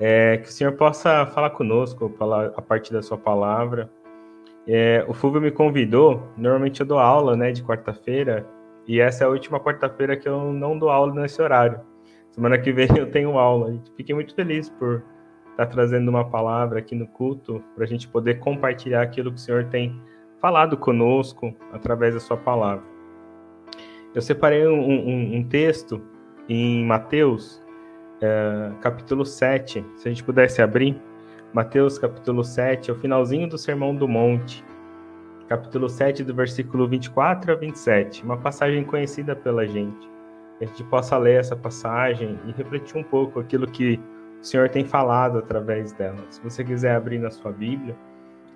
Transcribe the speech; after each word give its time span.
É, 0.00 0.36
que 0.38 0.48
o 0.48 0.52
Senhor 0.52 0.72
possa 0.74 1.26
falar 1.26 1.50
conosco 1.50 2.14
a 2.56 2.62
partir 2.62 2.92
da 2.92 3.02
sua 3.02 3.18
palavra. 3.18 3.90
É, 4.66 5.04
o 5.08 5.14
Fulvio 5.14 5.40
me 5.40 5.50
convidou, 5.50 6.28
normalmente 6.36 6.80
eu 6.80 6.86
dou 6.86 6.98
aula 6.98 7.36
né, 7.36 7.50
de 7.50 7.62
quarta-feira, 7.64 8.46
e 8.86 9.00
essa 9.00 9.24
é 9.24 9.26
a 9.26 9.30
última 9.30 9.58
quarta-feira 9.58 10.16
que 10.16 10.28
eu 10.28 10.52
não 10.52 10.78
dou 10.78 10.90
aula 10.90 11.14
nesse 11.14 11.40
horário. 11.40 11.80
Semana 12.30 12.58
que 12.58 12.72
vem 12.72 12.86
eu 12.96 13.10
tenho 13.10 13.38
aula. 13.38 13.74
fiquei 13.96 14.14
muito 14.14 14.34
feliz 14.34 14.68
por 14.68 15.02
estar 15.50 15.66
trazendo 15.66 16.08
uma 16.08 16.24
palavra 16.28 16.78
aqui 16.78 16.94
no 16.94 17.06
culto, 17.06 17.62
para 17.74 17.84
a 17.84 17.86
gente 17.86 18.06
poder 18.06 18.38
compartilhar 18.38 19.02
aquilo 19.02 19.32
que 19.32 19.38
o 19.38 19.40
Senhor 19.40 19.64
tem 19.64 20.00
falado 20.40 20.76
conosco 20.76 21.52
através 21.72 22.14
da 22.14 22.20
sua 22.20 22.36
palavra. 22.36 22.84
Eu 24.14 24.22
separei 24.22 24.66
um, 24.66 24.80
um, 24.80 25.36
um 25.36 25.44
texto 25.44 26.00
em 26.48 26.84
Mateus, 26.84 27.62
é, 28.20 28.70
capítulo 28.80 29.24
7, 29.24 29.84
se 29.96 30.08
a 30.08 30.10
gente 30.10 30.24
pudesse 30.24 30.60
abrir, 30.60 31.00
Mateus 31.52 31.98
capítulo 31.98 32.44
7, 32.44 32.90
é 32.90 32.92
o 32.92 32.96
finalzinho 32.96 33.48
do 33.48 33.56
Sermão 33.56 33.94
do 33.94 34.06
Monte, 34.06 34.64
capítulo 35.48 35.88
7, 35.88 36.24
do 36.24 36.34
versículo 36.34 36.86
24 36.86 37.52
a 37.52 37.54
27, 37.54 38.22
uma 38.22 38.36
passagem 38.36 38.84
conhecida 38.84 39.34
pela 39.34 39.66
gente. 39.66 40.08
Que 40.58 40.64
a 40.64 40.66
gente 40.66 40.84
possa 40.84 41.16
ler 41.16 41.40
essa 41.40 41.56
passagem 41.56 42.38
e 42.46 42.52
refletir 42.52 42.98
um 42.98 43.02
pouco 43.02 43.40
aquilo 43.40 43.66
que 43.66 43.98
o 44.40 44.44
Senhor 44.44 44.68
tem 44.68 44.84
falado 44.84 45.38
através 45.38 45.92
dela. 45.92 46.18
Se 46.30 46.42
você 46.42 46.62
quiser 46.64 46.96
abrir 46.96 47.18
na 47.18 47.30
sua 47.30 47.52
Bíblia, 47.52 47.96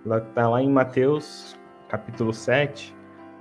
ela 0.05 0.19
está 0.19 0.49
lá 0.49 0.61
em 0.61 0.69
Mateus 0.69 1.57
capítulo 1.89 2.33
7, 2.33 2.95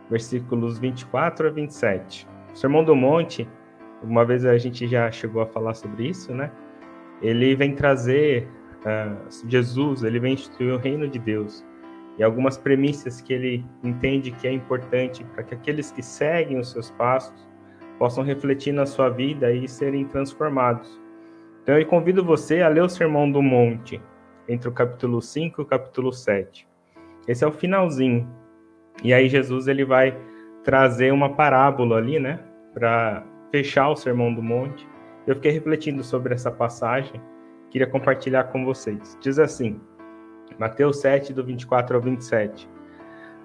versículos 0.09 0.77
24 0.77 1.47
a 1.47 1.51
27. 1.51 2.27
O 2.53 2.57
Sermão 2.57 2.83
do 2.83 2.95
Monte 2.95 3.49
uma 4.03 4.25
vez 4.25 4.45
a 4.45 4.57
gente 4.57 4.87
já 4.87 5.11
chegou 5.11 5.41
a 5.41 5.45
falar 5.45 5.73
sobre 5.73 6.07
isso, 6.07 6.33
né? 6.33 6.51
Ele 7.21 7.55
vem 7.55 7.75
trazer 7.75 8.47
uh, 8.79 9.49
Jesus, 9.49 10.03
ele 10.03 10.19
vem 10.19 10.33
instituir 10.33 10.73
o 10.73 10.77
reino 10.77 11.07
de 11.07 11.19
Deus 11.19 11.63
e 12.17 12.23
algumas 12.23 12.57
premissas 12.57 13.21
que 13.21 13.33
ele 13.33 13.65
entende 13.83 14.31
que 14.31 14.47
é 14.47 14.51
importante 14.51 15.23
para 15.23 15.43
que 15.43 15.53
aqueles 15.53 15.91
que 15.91 16.03
seguem 16.03 16.59
os 16.59 16.71
seus 16.71 16.91
passos 16.91 17.47
possam 17.97 18.23
refletir 18.23 18.73
na 18.73 18.85
sua 18.85 19.09
vida 19.09 19.51
e 19.51 19.67
serem 19.67 20.05
transformados. 20.05 20.99
Então 21.63 21.77
eu 21.77 21.85
convido 21.85 22.23
você 22.23 22.61
a 22.61 22.67
ler 22.67 22.81
o 22.83 22.89
Sermão 22.89 23.31
do 23.31 23.41
Monte, 23.41 24.01
entre 24.47 24.67
o 24.67 24.71
capítulo 24.71 25.21
5 25.21 25.61
e 25.61 25.63
o 25.63 25.65
capítulo 25.65 26.11
7. 26.11 26.67
Esse 27.27 27.43
é 27.43 27.47
o 27.47 27.51
finalzinho. 27.51 28.27
E 29.03 29.13
aí 29.13 29.29
Jesus 29.29 29.67
ele 29.67 29.85
vai 29.85 30.17
trazer 30.63 31.13
uma 31.13 31.33
parábola 31.33 31.97
ali, 31.97 32.19
né, 32.19 32.39
para 32.73 33.23
fechar 33.51 33.89
o 33.89 33.95
Sermão 33.95 34.33
do 34.33 34.41
Monte, 34.41 34.87
eu 35.27 35.35
fiquei 35.35 35.51
refletindo 35.51 36.03
sobre 36.03 36.33
essa 36.33 36.49
passagem, 36.49 37.21
queria 37.69 37.85
compartilhar 37.85 38.45
com 38.45 38.65
vocês. 38.65 39.17
Diz 39.21 39.37
assim, 39.37 39.79
Mateus 40.57 41.01
7, 41.01 41.33
do 41.33 41.43
24 41.43 41.97
ao 41.97 42.01
27. 42.01 42.67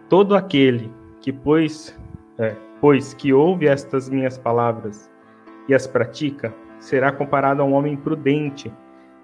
Todo 0.09 0.35
aquele 0.35 0.91
que, 1.21 1.33
pois, 1.33 1.99
é, 2.39 2.55
pois 2.81 3.13
que 3.13 3.33
ouve 3.33 3.67
estas 3.67 4.09
minhas 4.09 4.39
palavras 4.39 5.11
e 5.69 5.75
as 5.75 5.87
pratica, 5.87 6.55
será 6.79 7.11
comparado 7.11 7.61
a 7.61 7.65
um 7.65 7.73
homem 7.73 7.97
prudente 7.97 8.73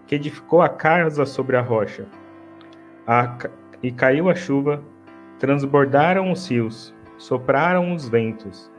que 0.06 0.16
edificou 0.16 0.62
a 0.62 0.68
casa 0.68 1.24
sobre 1.24 1.56
a 1.56 1.60
rocha. 1.60 2.06
A, 3.06 3.38
e 3.82 3.92
caiu 3.92 4.28
a 4.28 4.34
chuva, 4.34 4.82
transbordaram 5.38 6.32
os 6.32 6.50
rios, 6.50 6.94
sopraram 7.18 7.94
os 7.94 8.08
ventos 8.08 8.71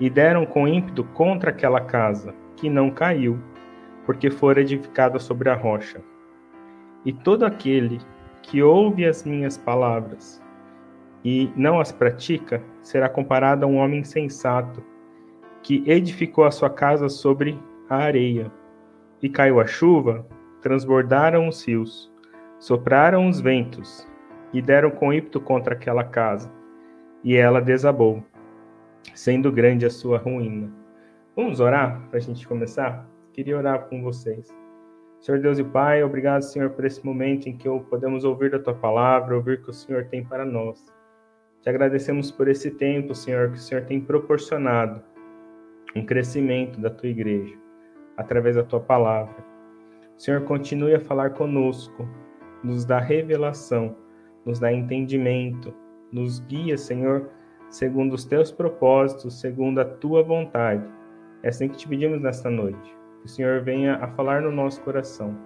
e 0.00 0.08
deram 0.08 0.46
com 0.46 0.66
ímpeto 0.66 1.04
contra 1.04 1.50
aquela 1.50 1.80
casa, 1.80 2.34
que 2.56 2.70
não 2.70 2.90
caiu, 2.90 3.38
porque 4.06 4.30
fora 4.30 4.62
edificada 4.62 5.18
sobre 5.18 5.50
a 5.50 5.54
rocha. 5.54 6.00
E 7.04 7.12
todo 7.12 7.44
aquele 7.44 8.00
que 8.42 8.62
ouve 8.62 9.04
as 9.04 9.24
minhas 9.24 9.56
palavras 9.58 10.42
e 11.24 11.52
não 11.54 11.78
as 11.78 11.92
pratica, 11.92 12.62
será 12.80 13.08
comparado 13.08 13.64
a 13.64 13.68
um 13.68 13.76
homem 13.76 14.02
sensato, 14.02 14.82
que 15.62 15.84
edificou 15.86 16.44
a 16.44 16.50
sua 16.50 16.70
casa 16.70 17.08
sobre 17.08 17.58
a 17.88 17.96
areia. 17.96 18.50
E 19.22 19.28
caiu 19.28 19.60
a 19.60 19.66
chuva, 19.66 20.26
transbordaram 20.62 21.46
os 21.46 21.62
rios, 21.66 22.10
sopraram 22.58 23.28
os 23.28 23.38
ventos, 23.38 24.08
e 24.52 24.62
deram 24.62 24.90
com 24.90 25.12
ímpeto 25.12 25.40
contra 25.40 25.74
aquela 25.74 26.02
casa, 26.02 26.50
e 27.22 27.36
ela 27.36 27.60
desabou 27.60 28.24
sendo 29.14 29.50
grande 29.50 29.86
a 29.86 29.90
sua 29.90 30.18
ruína. 30.18 30.70
Vamos 31.36 31.60
orar 31.60 32.08
para 32.08 32.18
a 32.18 32.22
gente 32.22 32.46
começar? 32.46 33.08
Queria 33.32 33.56
orar 33.56 33.88
com 33.88 34.02
vocês. 34.02 34.48
Senhor 35.20 35.40
Deus 35.40 35.58
e 35.58 35.64
Pai, 35.64 36.02
obrigado, 36.02 36.42
Senhor, 36.42 36.70
por 36.70 36.84
esse 36.84 37.04
momento 37.04 37.48
em 37.48 37.56
que 37.56 37.68
podemos 37.90 38.24
ouvir 38.24 38.50
da 38.50 38.58
Tua 38.58 38.74
palavra, 38.74 39.36
ouvir 39.36 39.58
o 39.58 39.62
que 39.62 39.70
o 39.70 39.74
Senhor 39.74 40.06
tem 40.06 40.24
para 40.24 40.44
nós. 40.44 40.86
Te 41.60 41.68
agradecemos 41.68 42.30
por 42.30 42.48
esse 42.48 42.70
tempo, 42.70 43.14
Senhor, 43.14 43.50
que 43.50 43.58
o 43.58 43.60
Senhor 43.60 43.84
tem 43.84 44.00
proporcionado 44.00 45.02
um 45.94 46.06
crescimento 46.06 46.80
da 46.80 46.88
Tua 46.88 47.10
igreja, 47.10 47.54
através 48.16 48.56
da 48.56 48.62
Tua 48.62 48.80
palavra. 48.80 49.44
Senhor, 50.16 50.42
continue 50.44 50.94
a 50.94 51.00
falar 51.00 51.30
conosco, 51.30 52.08
nos 52.64 52.84
dá 52.84 52.98
revelação, 52.98 53.96
nos 54.44 54.58
dá 54.58 54.72
entendimento, 54.72 55.74
nos 56.10 56.40
guia, 56.40 56.78
Senhor, 56.78 57.30
segundo 57.70 58.14
os 58.14 58.24
teus 58.24 58.50
propósitos, 58.50 59.40
segundo 59.40 59.80
a 59.80 59.84
tua 59.84 60.22
vontade. 60.22 60.84
É 61.42 61.48
assim 61.48 61.68
que 61.68 61.78
te 61.78 61.88
pedimos 61.88 62.20
nesta 62.20 62.50
noite. 62.50 62.96
Que 63.20 63.26
o 63.26 63.28
Senhor 63.28 63.62
venha 63.62 63.96
a 63.96 64.08
falar 64.08 64.42
no 64.42 64.50
nosso 64.50 64.82
coração 64.82 65.36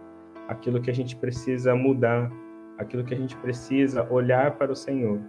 aquilo 0.49 0.81
que 0.81 0.91
a 0.91 0.95
gente 0.95 1.17
precisa 1.17 1.75
mudar, 1.75 2.31
aquilo 2.79 3.05
que 3.05 3.15
a 3.15 3.17
gente 3.17 3.37
precisa 3.37 4.11
olhar 4.11 4.53
para 4.53 4.73
o 4.73 4.77
Senhor 4.77 5.21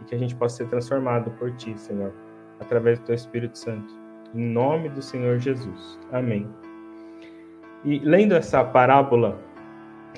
e 0.00 0.04
que 0.04 0.14
a 0.14 0.18
gente 0.18 0.34
possa 0.34 0.58
ser 0.58 0.68
transformado 0.68 1.30
por 1.32 1.52
ti, 1.52 1.78
Senhor, 1.78 2.12
através 2.60 2.98
do 2.98 3.06
teu 3.06 3.14
Espírito 3.14 3.58
Santo. 3.58 3.94
Em 4.34 4.44
nome 4.44 4.88
do 4.88 5.02
Senhor 5.02 5.38
Jesus. 5.38 5.98
Amém. 6.12 6.48
E 7.84 7.98
lendo 8.00 8.34
essa 8.34 8.64
parábola 8.64 9.38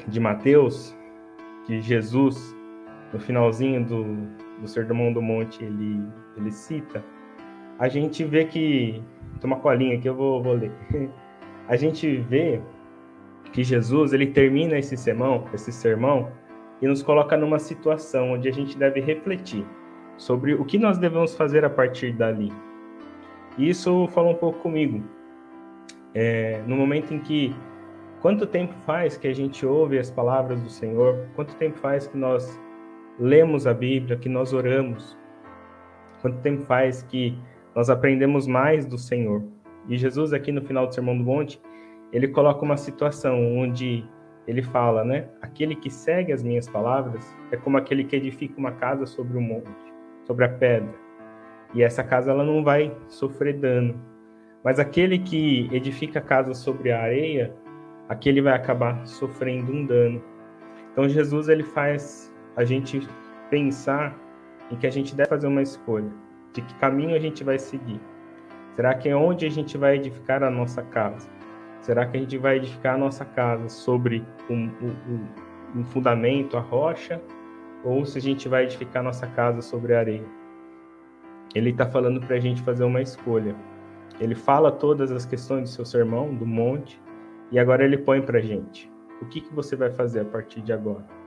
de 0.06 0.18
Mateus, 0.18 0.96
que 1.66 1.80
Jesus, 1.80 2.56
no 3.12 3.20
finalzinho 3.20 3.84
do, 3.84 4.04
do 4.60 4.68
Sermão 4.68 5.12
do 5.12 5.22
Monte 5.22 5.64
ele, 5.64 6.02
ele 6.36 6.50
cita, 6.50 7.04
a 7.78 7.88
gente 7.88 8.24
vê 8.24 8.44
que. 8.44 9.02
Tem 9.40 9.48
uma 9.48 9.60
colinha 9.60 9.96
aqui, 9.96 10.08
eu 10.08 10.14
vou, 10.14 10.42
vou 10.42 10.54
ler. 10.54 10.72
A 11.68 11.76
gente 11.76 12.16
vê 12.16 12.62
que 13.52 13.62
Jesus 13.62 14.14
ele 14.14 14.28
termina 14.28 14.78
esse 14.78 14.96
sermão, 14.96 15.44
esse 15.52 15.70
sermão 15.70 16.32
e 16.80 16.86
nos 16.86 17.02
coloca 17.02 17.36
numa 17.36 17.58
situação 17.58 18.32
onde 18.32 18.48
a 18.48 18.52
gente 18.52 18.78
deve 18.78 19.00
refletir 19.00 19.66
sobre 20.16 20.54
o 20.54 20.64
que 20.64 20.78
nós 20.78 20.96
devemos 20.96 21.34
fazer 21.34 21.64
a 21.64 21.70
partir 21.70 22.12
dali. 22.12 22.50
E 23.58 23.68
isso 23.68 24.08
falou 24.08 24.32
um 24.32 24.36
pouco 24.36 24.60
comigo. 24.60 25.02
É, 26.14 26.62
no 26.66 26.74
momento 26.74 27.12
em 27.12 27.18
que 27.18 27.54
quanto 28.20 28.46
tempo 28.46 28.74
faz 28.86 29.16
que 29.16 29.28
a 29.28 29.34
gente 29.34 29.66
ouve 29.66 29.98
as 29.98 30.10
palavras 30.10 30.60
do 30.62 30.70
Senhor? 30.70 31.26
Quanto 31.36 31.54
tempo 31.56 31.78
faz 31.78 32.06
que 32.06 32.16
nós 32.16 32.58
lemos 33.18 33.66
a 33.66 33.74
Bíblia, 33.74 34.16
que 34.16 34.28
nós 34.28 34.52
oramos. 34.52 35.16
Quanto 36.20 36.40
tempo 36.40 36.62
faz 36.62 37.02
que 37.02 37.38
nós 37.74 37.90
aprendemos 37.90 38.46
mais 38.46 38.86
do 38.86 38.98
Senhor? 38.98 39.42
E 39.88 39.96
Jesus, 39.96 40.32
aqui 40.32 40.52
no 40.52 40.62
final 40.62 40.86
do 40.86 40.94
Sermão 40.94 41.16
do 41.16 41.24
Monte, 41.24 41.60
ele 42.12 42.28
coloca 42.28 42.64
uma 42.64 42.76
situação 42.76 43.56
onde 43.56 44.04
ele 44.46 44.62
fala, 44.62 45.04
né? 45.04 45.28
Aquele 45.42 45.74
que 45.74 45.90
segue 45.90 46.32
as 46.32 46.42
minhas 46.42 46.68
palavras 46.68 47.36
é 47.50 47.56
como 47.56 47.76
aquele 47.76 48.04
que 48.04 48.16
edifica 48.16 48.58
uma 48.58 48.72
casa 48.72 49.04
sobre 49.04 49.36
o 49.36 49.40
monte, 49.40 49.68
sobre 50.26 50.44
a 50.46 50.48
pedra. 50.48 50.94
E 51.74 51.82
essa 51.82 52.02
casa 52.02 52.30
ela 52.30 52.42
não 52.42 52.64
vai 52.64 52.96
sofrer 53.08 53.58
dano. 53.58 54.00
Mas 54.64 54.78
aquele 54.78 55.18
que 55.18 55.68
edifica 55.70 56.18
a 56.18 56.22
casa 56.22 56.54
sobre 56.54 56.90
a 56.90 57.02
areia, 57.02 57.54
aquele 58.08 58.40
vai 58.40 58.54
acabar 58.54 59.06
sofrendo 59.06 59.70
um 59.70 59.84
dano. 59.84 60.22
Então 60.92 61.08
Jesus 61.08 61.48
ele 61.48 61.62
faz 61.62 62.34
a 62.58 62.64
gente 62.64 63.08
pensar 63.50 64.18
em 64.68 64.74
que 64.74 64.84
a 64.84 64.90
gente 64.90 65.14
deve 65.14 65.28
fazer 65.28 65.46
uma 65.46 65.62
escolha, 65.62 66.10
de 66.52 66.60
que 66.60 66.74
caminho 66.74 67.14
a 67.14 67.18
gente 67.20 67.44
vai 67.44 67.56
seguir. 67.56 68.00
Será 68.74 68.94
que 68.94 69.08
é 69.08 69.14
onde 69.14 69.46
a 69.46 69.48
gente 69.48 69.78
vai 69.78 69.94
edificar 69.94 70.42
a 70.42 70.50
nossa 70.50 70.82
casa? 70.82 71.28
Será 71.80 72.04
que 72.04 72.16
a 72.16 72.20
gente 72.20 72.36
vai 72.36 72.56
edificar 72.56 72.96
a 72.96 72.98
nossa 72.98 73.24
casa 73.24 73.68
sobre 73.68 74.24
um, 74.50 74.68
um, 74.82 75.26
um 75.76 75.84
fundamento, 75.84 76.56
a 76.56 76.60
rocha, 76.60 77.22
ou 77.84 78.04
se 78.04 78.18
a 78.18 78.20
gente 78.20 78.48
vai 78.48 78.64
edificar 78.64 79.02
a 79.02 79.04
nossa 79.04 79.28
casa 79.28 79.62
sobre 79.62 79.94
a 79.94 80.00
areia? 80.00 80.26
Ele 81.54 81.70
está 81.70 81.86
falando 81.86 82.20
para 82.20 82.34
a 82.34 82.40
gente 82.40 82.60
fazer 82.62 82.82
uma 82.82 83.00
escolha. 83.00 83.54
Ele 84.20 84.34
fala 84.34 84.72
todas 84.72 85.12
as 85.12 85.24
questões 85.24 85.70
do 85.70 85.74
seu 85.76 85.84
sermão, 85.84 86.34
do 86.34 86.44
monte, 86.44 87.00
e 87.52 87.58
agora 87.58 87.84
ele 87.84 87.98
põe 87.98 88.20
para 88.20 88.38
a 88.38 88.42
gente. 88.42 88.90
O 89.22 89.26
que, 89.26 89.40
que 89.40 89.54
você 89.54 89.76
vai 89.76 89.92
fazer 89.92 90.20
a 90.20 90.24
partir 90.24 90.60
de 90.60 90.72
agora? 90.72 91.17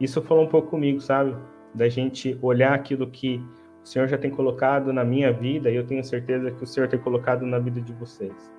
Isso 0.00 0.20
falou 0.22 0.44
um 0.44 0.48
pouco 0.48 0.68
comigo, 0.68 1.00
sabe? 1.00 1.36
Da 1.74 1.88
gente 1.88 2.38
olhar 2.42 2.74
aquilo 2.74 3.10
que 3.10 3.42
o 3.82 3.86
Senhor 3.86 4.08
já 4.08 4.16
tem 4.16 4.30
colocado 4.30 4.92
na 4.92 5.04
minha 5.04 5.32
vida 5.32 5.70
e 5.70 5.76
eu 5.76 5.86
tenho 5.86 6.02
certeza 6.02 6.50
que 6.50 6.62
o 6.62 6.66
Senhor 6.66 6.88
tem 6.88 6.98
colocado 6.98 7.44
na 7.44 7.58
vida 7.58 7.80
de 7.80 7.92
vocês. 7.92 8.52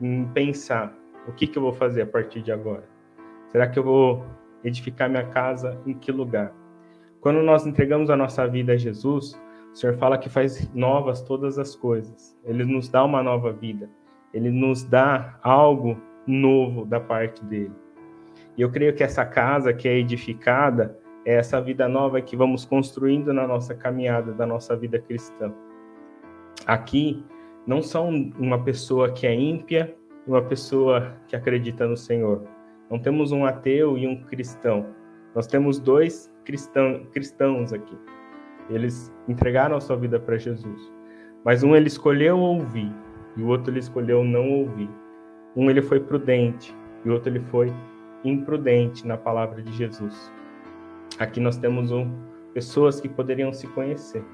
Em 0.00 0.26
pensar 0.28 0.96
o 1.26 1.32
que, 1.32 1.46
que 1.46 1.58
eu 1.58 1.62
vou 1.62 1.72
fazer 1.72 2.02
a 2.02 2.06
partir 2.06 2.42
de 2.42 2.52
agora. 2.52 2.84
Será 3.48 3.68
que 3.68 3.78
eu 3.78 3.82
vou 3.82 4.24
edificar 4.62 5.10
minha 5.10 5.26
casa 5.26 5.80
em 5.86 5.94
que 5.94 6.12
lugar? 6.12 6.52
Quando 7.20 7.42
nós 7.42 7.66
entregamos 7.66 8.08
a 8.08 8.16
nossa 8.16 8.46
vida 8.46 8.72
a 8.72 8.76
Jesus, 8.76 9.38
o 9.72 9.76
Senhor 9.76 9.96
fala 9.96 10.16
que 10.16 10.28
faz 10.28 10.72
novas 10.74 11.20
todas 11.20 11.58
as 11.58 11.74
coisas. 11.76 12.38
Ele 12.44 12.64
nos 12.64 12.88
dá 12.88 13.04
uma 13.04 13.22
nova 13.22 13.52
vida. 13.52 13.90
Ele 14.32 14.50
nos 14.50 14.84
dá 14.84 15.38
algo 15.42 16.00
novo 16.26 16.84
da 16.84 17.00
parte 17.00 17.44
dele. 17.44 17.74
E 18.60 18.62
eu 18.62 18.70
creio 18.70 18.94
que 18.94 19.02
essa 19.02 19.24
casa 19.24 19.72
que 19.72 19.88
é 19.88 19.96
edificada 19.96 20.94
é 21.24 21.36
essa 21.36 21.58
vida 21.62 21.88
nova 21.88 22.20
que 22.20 22.36
vamos 22.36 22.62
construindo 22.62 23.32
na 23.32 23.46
nossa 23.46 23.74
caminhada 23.74 24.34
da 24.34 24.46
nossa 24.46 24.76
vida 24.76 24.98
cristã. 24.98 25.50
Aqui 26.66 27.24
não 27.66 27.80
são 27.80 28.10
uma 28.38 28.62
pessoa 28.62 29.10
que 29.12 29.26
é 29.26 29.34
ímpia 29.34 29.96
e 30.26 30.30
uma 30.30 30.42
pessoa 30.42 31.16
que 31.26 31.34
acredita 31.34 31.86
no 31.86 31.96
Senhor. 31.96 32.46
Não 32.90 32.98
temos 32.98 33.32
um 33.32 33.46
ateu 33.46 33.96
e 33.96 34.06
um 34.06 34.24
cristão. 34.24 34.88
Nós 35.34 35.46
temos 35.46 35.78
dois 35.78 36.30
cristão, 36.44 37.06
cristãos 37.12 37.72
aqui. 37.72 37.96
Eles 38.68 39.10
entregaram 39.26 39.74
a 39.74 39.80
sua 39.80 39.96
vida 39.96 40.20
para 40.20 40.36
Jesus. 40.36 40.92
Mas 41.46 41.62
um 41.62 41.74
ele 41.74 41.86
escolheu 41.86 42.38
ouvir 42.38 42.92
e 43.38 43.42
o 43.42 43.46
outro 43.46 43.72
ele 43.72 43.80
escolheu 43.80 44.22
não 44.22 44.50
ouvir. 44.50 44.90
Um 45.56 45.70
ele 45.70 45.80
foi 45.80 45.98
prudente 45.98 46.76
e 47.06 47.08
o 47.08 47.14
outro 47.14 47.30
ele 47.30 47.40
foi 47.40 47.72
imprudente 48.24 49.06
na 49.06 49.16
palavra 49.16 49.62
de 49.62 49.72
Jesus. 49.72 50.32
Aqui 51.18 51.40
nós 51.40 51.56
temos 51.56 51.90
um, 51.92 52.10
pessoas 52.54 53.00
que 53.00 53.08
poderiam 53.08 53.52
se 53.52 53.66
conhecer. 53.68 54.24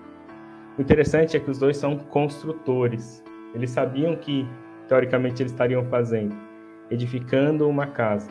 O 0.79 0.83
interessante 0.83 1.37
é 1.37 1.41
que 1.41 1.51
os 1.51 1.59
dois 1.59 1.77
são 1.77 1.97
construtores. 1.97 3.25
Eles 3.55 3.71
sabiam 3.71 4.15
que, 4.17 4.47
teoricamente, 4.89 5.43
eles 5.43 5.53
estariam 5.53 5.85
fazendo, 5.87 6.37
edificando 6.91 7.69
uma 7.69 7.87
casa. 7.87 8.31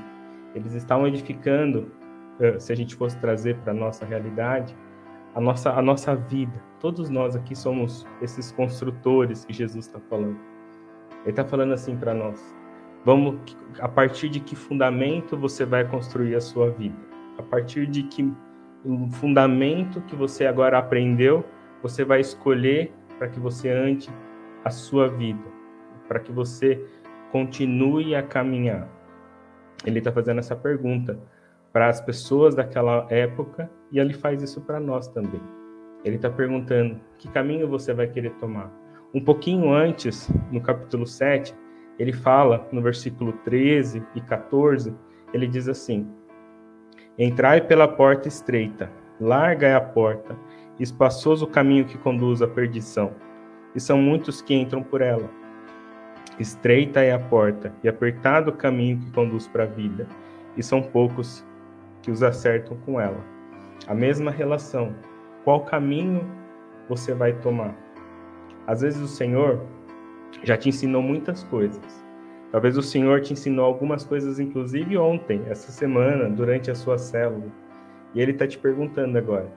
Eles 0.54 0.74
estavam 0.74 1.08
edificando, 1.08 1.92
eh, 2.40 2.60
se 2.60 2.72
a 2.72 2.76
gente 2.76 2.96
fosse 2.96 3.18
trazer 3.20 3.58
para 3.58 3.72
a 3.72 3.76
nossa 3.76 4.06
realidade, 4.06 4.76
a 5.34 5.42
nossa, 5.42 5.72
a 5.72 5.82
nossa 5.82 6.16
vida. 6.16 6.54
Todos 6.80 7.10
nós 7.10 7.36
aqui 7.36 7.56
somos 7.56 8.06
esses 8.22 8.52
construtores 8.52 9.44
que 9.44 9.52
Jesus 9.52 9.88
está 9.88 10.00
falando. 10.00 10.40
Ele 11.24 11.32
está 11.32 11.44
falando 11.44 11.74
assim 11.74 11.98
para 11.98 12.14
nós: 12.14 12.56
vamos, 13.06 13.40
a 13.80 13.88
partir 13.88 14.28
de 14.30 14.40
que 14.40 14.56
fundamento 14.56 15.38
você 15.38 15.64
vai 15.64 15.88
construir 15.88 16.36
a 16.36 16.42
sua 16.42 16.72
vida? 16.72 16.96
A 17.38 17.44
partir 17.44 17.86
de 17.86 18.04
que 18.04 18.34
fundamento 19.12 20.02
que 20.02 20.16
você 20.16 20.46
agora 20.46 20.78
aprendeu 20.78 21.44
você 21.82 22.04
vai 22.04 22.20
escolher 22.20 22.92
para 23.20 23.28
que 23.28 23.40
você 23.40 23.70
ande 23.70 24.10
a 24.64 24.72
sua 24.72 25.08
vida, 25.08 25.44
para 26.08 26.20
que 26.20 26.32
você 26.32 26.84
continue 27.32 28.16
a 28.16 28.24
caminhar? 28.24 28.90
Ele 29.86 30.00
está 30.00 30.12
fazendo 30.12 30.40
essa 30.40 30.56
pergunta 30.56 31.20
para 31.72 31.88
as 31.88 32.02
pessoas 32.02 32.56
daquela 32.56 33.06
época 33.10 33.70
e 33.92 34.00
ele 34.00 34.14
faz 34.14 34.42
isso 34.42 34.62
para 34.62 34.80
nós 34.80 35.08
também. 35.08 35.42
Ele 36.04 36.16
está 36.16 36.30
perguntando 36.30 37.00
que 37.20 37.30
caminho 37.30 37.68
você 37.68 37.94
vai 37.94 38.08
querer 38.08 38.32
tomar. 38.36 38.72
Um 39.14 39.24
pouquinho 39.24 39.72
antes, 39.72 40.28
no 40.52 40.62
capítulo 40.62 41.06
7, 41.06 41.54
ele 41.98 42.14
fala 42.14 42.68
no 42.72 42.82
versículo 42.82 43.34
13 43.44 44.04
e 44.14 44.22
14, 44.22 44.94
ele 45.34 45.48
diz 45.48 45.68
assim: 45.68 46.08
Entrai 47.18 47.62
pela 47.62 47.88
porta 47.88 48.28
estreita, 48.28 48.92
larga 49.20 49.68
é 49.68 49.76
a 49.76 49.82
porta, 49.82 50.36
espaçoso 50.80 51.46
o 51.46 51.50
caminho 51.50 51.86
que 51.86 51.98
conduz 51.98 52.42
à 52.42 52.48
perdição, 52.48 53.14
e 53.74 53.80
são 53.80 53.98
muitos 53.98 54.42
que 54.42 54.54
entram 54.54 54.84
por 54.84 55.02
ela. 55.02 55.30
Estreita 56.38 57.02
é 57.02 57.14
a 57.14 57.20
porta, 57.20 57.74
e 57.84 57.88
apertado 57.88 58.52
o 58.52 58.56
caminho 58.56 59.00
que 59.00 59.12
conduz 59.12 59.48
para 59.48 59.64
a 59.64 59.68
vida, 59.68 60.08
e 60.58 60.64
são 60.64 60.82
poucos 60.82 61.46
que 62.02 62.12
os 62.12 62.22
acertam 62.22 62.78
com 62.86 63.00
ela. 63.00 63.24
A 63.88 63.94
mesma 63.94 64.32
relação. 64.32 64.94
Qual 65.44 65.64
caminho 65.64 66.26
você 66.90 67.14
vai 67.14 67.34
tomar? 67.34 67.76
Às 68.68 68.82
vezes 68.82 69.02
o 69.02 69.08
Senhor 69.08 69.62
já 70.44 70.58
te 70.58 70.70
ensinou 70.70 71.02
muitas 71.02 71.44
coisas. 71.44 72.06
Talvez 72.52 72.78
o 72.78 72.82
Senhor 72.82 73.22
te 73.22 73.34
ensinou 73.34 73.66
algumas 73.66 74.04
coisas, 74.04 74.40
inclusive 74.40 74.98
ontem, 74.98 75.42
essa 75.48 75.72
semana, 75.72 76.30
durante 76.30 76.72
a 76.72 76.76
sua 76.76 76.98
célula. 76.98 77.52
E 78.14 78.22
Ele 78.22 78.32
está 78.32 78.48
te 78.48 78.58
perguntando 78.58 79.18
agora: 79.18 79.52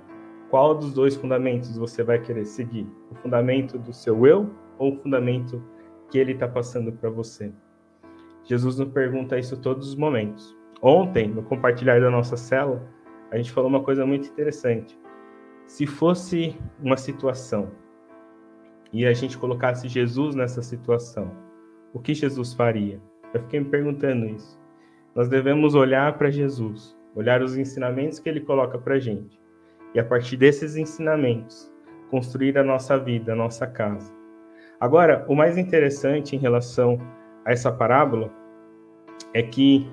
qual 0.51 0.75
dos 0.75 0.95
dois 0.95 1.15
fundamentos 1.15 1.77
você 1.77 2.03
vai 2.03 2.19
querer 2.19 2.47
seguir? 2.47 2.87
O 3.11 3.15
fundamento 3.17 3.79
do 3.79 3.93
seu 3.93 4.27
eu 4.27 4.51
ou 4.79 4.95
o 4.95 4.97
fundamento 4.97 5.63
que 6.11 6.19
ele 6.19 6.33
está 6.33 6.49
passando 6.49 6.91
para 6.91 7.11
você? 7.11 7.53
Jesus 8.45 8.79
nos 8.79 8.89
pergunta 8.89 9.39
isso 9.39 9.61
todos 9.61 9.89
os 9.89 9.95
momentos. 9.95 10.57
Ontem, 10.81 11.29
no 11.29 11.43
compartilhar 11.43 12.01
da 12.01 12.11
nossa 12.11 12.35
cela, 12.35 12.83
a 13.31 13.37
gente 13.37 13.53
falou 13.53 13.69
uma 13.69 13.83
coisa 13.83 14.07
muito 14.07 14.27
interessante. 14.27 14.99
Se 15.67 15.87
fosse 15.87 16.57
uma 16.83 16.97
situação 16.97 17.71
e 18.93 19.07
a 19.07 19.13
gente 19.13 19.37
colocasse 19.37 19.89
Jesus 19.89 20.35
nessa 20.35 20.63
situação, 20.63 21.31
o 21.93 22.01
que 22.01 22.15
Jesus 22.15 22.53
faria? 22.53 23.01
Eu 23.35 23.41
fiquei 23.43 23.61
me 23.61 23.67
perguntando 23.67 24.27
isso. 24.27 24.59
Nós 25.15 25.29
devemos 25.29 25.75
olhar 25.75 26.17
para 26.17 26.31
Jesus, 26.31 26.97
olhar 27.15 27.43
os 27.43 27.57
ensinamentos 27.57 28.19
que 28.19 28.29
ele 28.29 28.41
coloca 28.41 28.79
para 28.79 28.95
a 28.95 28.99
gente 28.99 29.39
e 29.95 30.01
a 30.01 30.05
partir 30.05 30.37
desses 30.37 30.77
ensinamentos 30.77 31.73
construir 32.11 32.57
a 32.57 32.65
nossa 32.65 32.99
vida, 32.99 33.33
a 33.33 33.37
nossa 33.37 33.67
casa. 33.67 34.13
Agora, 34.81 35.25
o 35.29 35.35
mais 35.35 35.59
interessante 35.59 36.37
em 36.37 36.39
relação 36.39 36.99
a 37.45 37.53
essa 37.53 37.71
parábola 37.71 38.33
é 39.35 39.43
que 39.43 39.91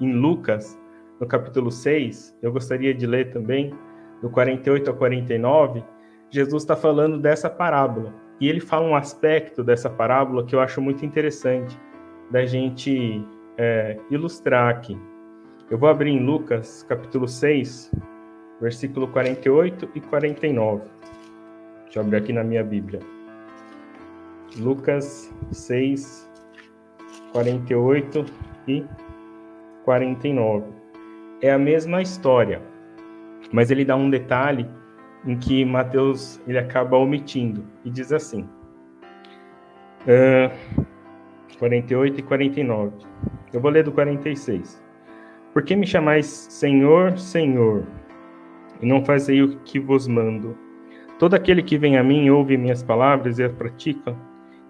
em 0.00 0.12
Lucas, 0.12 0.78
no 1.20 1.26
capítulo 1.26 1.70
6, 1.70 2.38
eu 2.42 2.52
gostaria 2.52 2.94
de 2.94 3.06
ler 3.06 3.30
também, 3.30 3.74
do 4.20 4.30
48 4.30 4.90
ao 4.90 4.96
49, 4.96 5.84
Jesus 6.30 6.62
está 6.62 6.76
falando 6.76 7.18
dessa 7.18 7.50
parábola. 7.50 8.14
E 8.42 8.48
ele 8.48 8.58
fala 8.58 8.88
um 8.88 8.96
aspecto 8.96 9.62
dessa 9.62 9.88
parábola 9.88 10.44
que 10.44 10.52
eu 10.52 10.58
acho 10.58 10.80
muito 10.80 11.06
interessante 11.06 11.78
da 12.28 12.44
gente 12.44 13.24
é, 13.56 13.96
ilustrar 14.10 14.68
aqui. 14.68 14.98
Eu 15.70 15.78
vou 15.78 15.88
abrir 15.88 16.10
em 16.10 16.18
Lucas, 16.18 16.82
capítulo 16.88 17.28
6, 17.28 17.92
versículo 18.60 19.06
48 19.06 19.88
e 19.94 20.00
49. 20.00 20.82
Deixa 21.84 22.00
eu 22.00 22.02
abrir 22.02 22.16
aqui 22.16 22.32
na 22.32 22.42
minha 22.42 22.64
Bíblia. 22.64 22.98
Lucas 24.58 25.32
6, 25.52 26.28
48 27.32 28.26
e 28.66 28.84
49. 29.84 30.66
É 31.40 31.52
a 31.52 31.58
mesma 31.58 32.02
história, 32.02 32.60
mas 33.52 33.70
ele 33.70 33.84
dá 33.84 33.94
um 33.94 34.10
detalhe 34.10 34.68
em 35.26 35.36
que 35.36 35.64
Mateus 35.64 36.40
ele 36.46 36.58
acaba 36.58 36.96
omitindo 36.96 37.64
e 37.84 37.90
diz 37.90 38.12
assim: 38.12 38.48
uh, 40.02 40.86
48 41.58 42.20
e 42.20 42.22
49. 42.22 42.92
Eu 43.52 43.60
vou 43.60 43.70
ler 43.70 43.84
do 43.84 43.92
46. 43.92 44.82
Por 45.52 45.62
que 45.62 45.76
me 45.76 45.86
chamais 45.86 46.26
Senhor, 46.26 47.18
Senhor, 47.18 47.84
e 48.80 48.86
não 48.86 49.04
fazei 49.04 49.42
o 49.42 49.58
que 49.60 49.78
vos 49.78 50.08
mando. 50.08 50.56
Todo 51.18 51.34
aquele 51.34 51.62
que 51.62 51.78
vem 51.78 51.96
a 51.96 52.02
mim 52.02 52.28
ouve 52.30 52.56
minhas 52.56 52.82
palavras 52.82 53.38
e 53.38 53.44
as 53.44 53.52
pratica, 53.52 54.16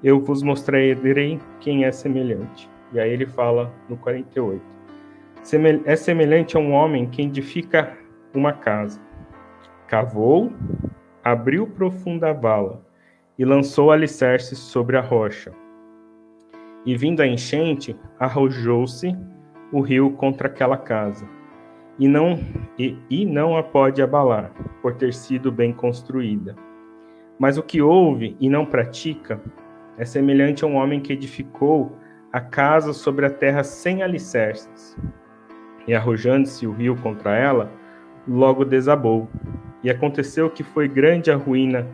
eu 0.05 0.21
vos 0.21 0.43
mostrarei 0.43 1.41
quem 1.61 1.85
é 1.85 1.93
semelhante. 1.93 2.69
E 2.93 3.01
aí 3.01 3.11
ele 3.11 3.27
fala 3.27 3.73
no 3.89 3.97
48. 3.97 4.61
É 5.87 5.97
semelhante 5.97 6.57
a 6.57 6.61
um 6.61 6.73
homem 6.73 7.07
que 7.07 7.23
edifica 7.23 7.97
uma 8.35 8.53
casa. 8.53 9.01
Cavou, 9.93 10.51
abriu 11.23 11.67
profunda 11.67 12.33
vala 12.33 12.83
e 13.39 13.45
lançou 13.45 13.91
alicerces 13.91 14.59
sobre 14.59 14.97
a 14.97 15.03
rocha. 15.03 15.53
E 16.87 16.97
vindo 16.97 17.21
a 17.21 17.27
enchente, 17.27 17.95
arrojou-se 18.19 19.15
o 19.71 19.83
rio 19.83 20.13
contra 20.13 20.49
aquela 20.49 20.79
casa 20.79 21.29
e 21.99 22.09
não, 22.09 22.39
e, 22.79 22.97
e 23.11 23.27
não 23.27 23.55
a 23.55 23.63
pode 23.63 24.01
abalar, 24.01 24.51
por 24.81 24.95
ter 24.95 25.13
sido 25.13 25.53
bem 25.53 25.75
construída. 25.75 26.57
Mas 27.39 27.59
o 27.59 27.63
que 27.63 27.83
ouve 27.83 28.35
e 28.41 28.49
não 28.49 28.65
pratica 28.65 29.43
é 29.99 30.07
semelhante 30.07 30.65
a 30.65 30.67
um 30.67 30.77
homem 30.77 31.03
que 31.03 31.13
edificou 31.13 31.99
a 32.33 32.41
casa 32.41 32.95
sobre 32.95 33.27
a 33.27 33.31
terra 33.31 33.63
sem 33.63 34.03
alicerces. 34.03 34.97
E 35.87 35.93
arrojando-se 35.93 36.67
o 36.67 36.73
rio 36.73 36.97
contra 36.97 37.37
ela, 37.37 37.71
logo 38.27 38.65
desabou. 38.65 39.29
E 39.83 39.91
aconteceu 39.91 40.49
que 40.51 40.63
foi 40.63 40.89
grande 40.89 41.31
a 41.31 41.37
ruína 41.37 41.87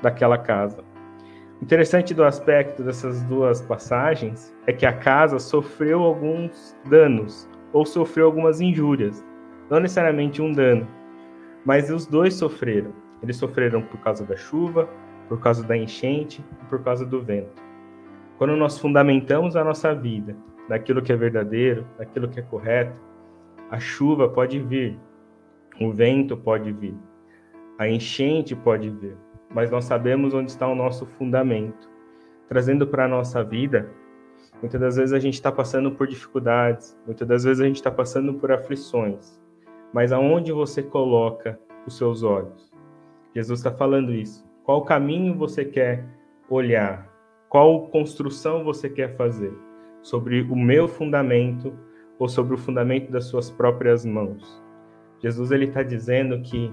daquela 0.00 0.38
casa. 0.38 0.84
Interessante 1.60 2.12
do 2.12 2.24
aspecto 2.24 2.82
dessas 2.82 3.22
duas 3.24 3.60
passagens 3.60 4.54
é 4.66 4.72
que 4.72 4.84
a 4.84 4.92
casa 4.92 5.38
sofreu 5.38 6.02
alguns 6.02 6.76
danos 6.88 7.48
ou 7.72 7.86
sofreu 7.86 8.26
algumas 8.26 8.60
injúrias 8.60 9.24
não 9.70 9.80
necessariamente 9.80 10.42
um 10.42 10.52
dano, 10.52 10.86
mas 11.64 11.88
os 11.88 12.06
dois 12.06 12.34
sofreram. 12.34 12.92
Eles 13.22 13.36
sofreram 13.36 13.80
por 13.80 13.98
causa 14.00 14.22
da 14.22 14.36
chuva, 14.36 14.86
por 15.28 15.40
causa 15.40 15.62
da 15.62 15.76
enchente 15.76 16.44
e 16.60 16.64
por 16.66 16.82
causa 16.82 17.06
do 17.06 17.22
vento. 17.22 17.62
Quando 18.36 18.54
nós 18.56 18.78
fundamentamos 18.78 19.56
a 19.56 19.64
nossa 19.64 19.94
vida 19.94 20.36
naquilo 20.68 21.00
que 21.00 21.12
é 21.12 21.16
verdadeiro, 21.16 21.86
naquilo 21.98 22.28
que 22.28 22.40
é 22.40 22.42
correto, 22.42 23.00
A 23.70 23.80
chuva 23.80 24.28
pode 24.28 24.58
vir, 24.58 24.98
o 25.80 25.90
vento 25.90 26.36
pode 26.36 26.70
vir, 26.72 26.94
a 27.78 27.88
enchente 27.88 28.54
pode 28.54 28.90
vir, 28.90 29.16
mas 29.50 29.70
nós 29.70 29.84
sabemos 29.84 30.34
onde 30.34 30.50
está 30.50 30.66
o 30.68 30.74
nosso 30.74 31.06
fundamento. 31.06 31.90
Trazendo 32.48 32.86
para 32.86 33.06
a 33.06 33.08
nossa 33.08 33.42
vida, 33.42 33.90
muitas 34.60 34.80
das 34.80 34.96
vezes 34.96 35.12
a 35.12 35.18
gente 35.18 35.34
está 35.34 35.50
passando 35.50 35.92
por 35.92 36.06
dificuldades, 36.06 36.98
muitas 37.06 37.26
das 37.26 37.44
vezes 37.44 37.60
a 37.60 37.66
gente 37.66 37.76
está 37.76 37.90
passando 37.90 38.34
por 38.34 38.52
aflições, 38.52 39.40
mas 39.92 40.12
aonde 40.12 40.52
você 40.52 40.82
coloca 40.82 41.58
os 41.86 41.96
seus 41.96 42.22
olhos? 42.22 42.72
Jesus 43.34 43.60
está 43.60 43.72
falando 43.72 44.12
isso. 44.12 44.46
Qual 44.64 44.84
caminho 44.84 45.34
você 45.34 45.64
quer 45.64 46.04
olhar? 46.48 47.10
Qual 47.48 47.88
construção 47.88 48.62
você 48.64 48.88
quer 48.88 49.16
fazer? 49.16 49.52
Sobre 50.02 50.42
o 50.42 50.56
meu 50.56 50.86
fundamento 50.86 51.72
ou 52.18 52.28
sobre 52.28 52.54
o 52.54 52.58
fundamento 52.58 53.10
das 53.10 53.24
suas 53.24 53.50
próprias 53.50 54.04
mãos? 54.04 54.62
Jesus 55.20 55.50
ele 55.50 55.66
está 55.66 55.82
dizendo 55.82 56.40
que 56.42 56.72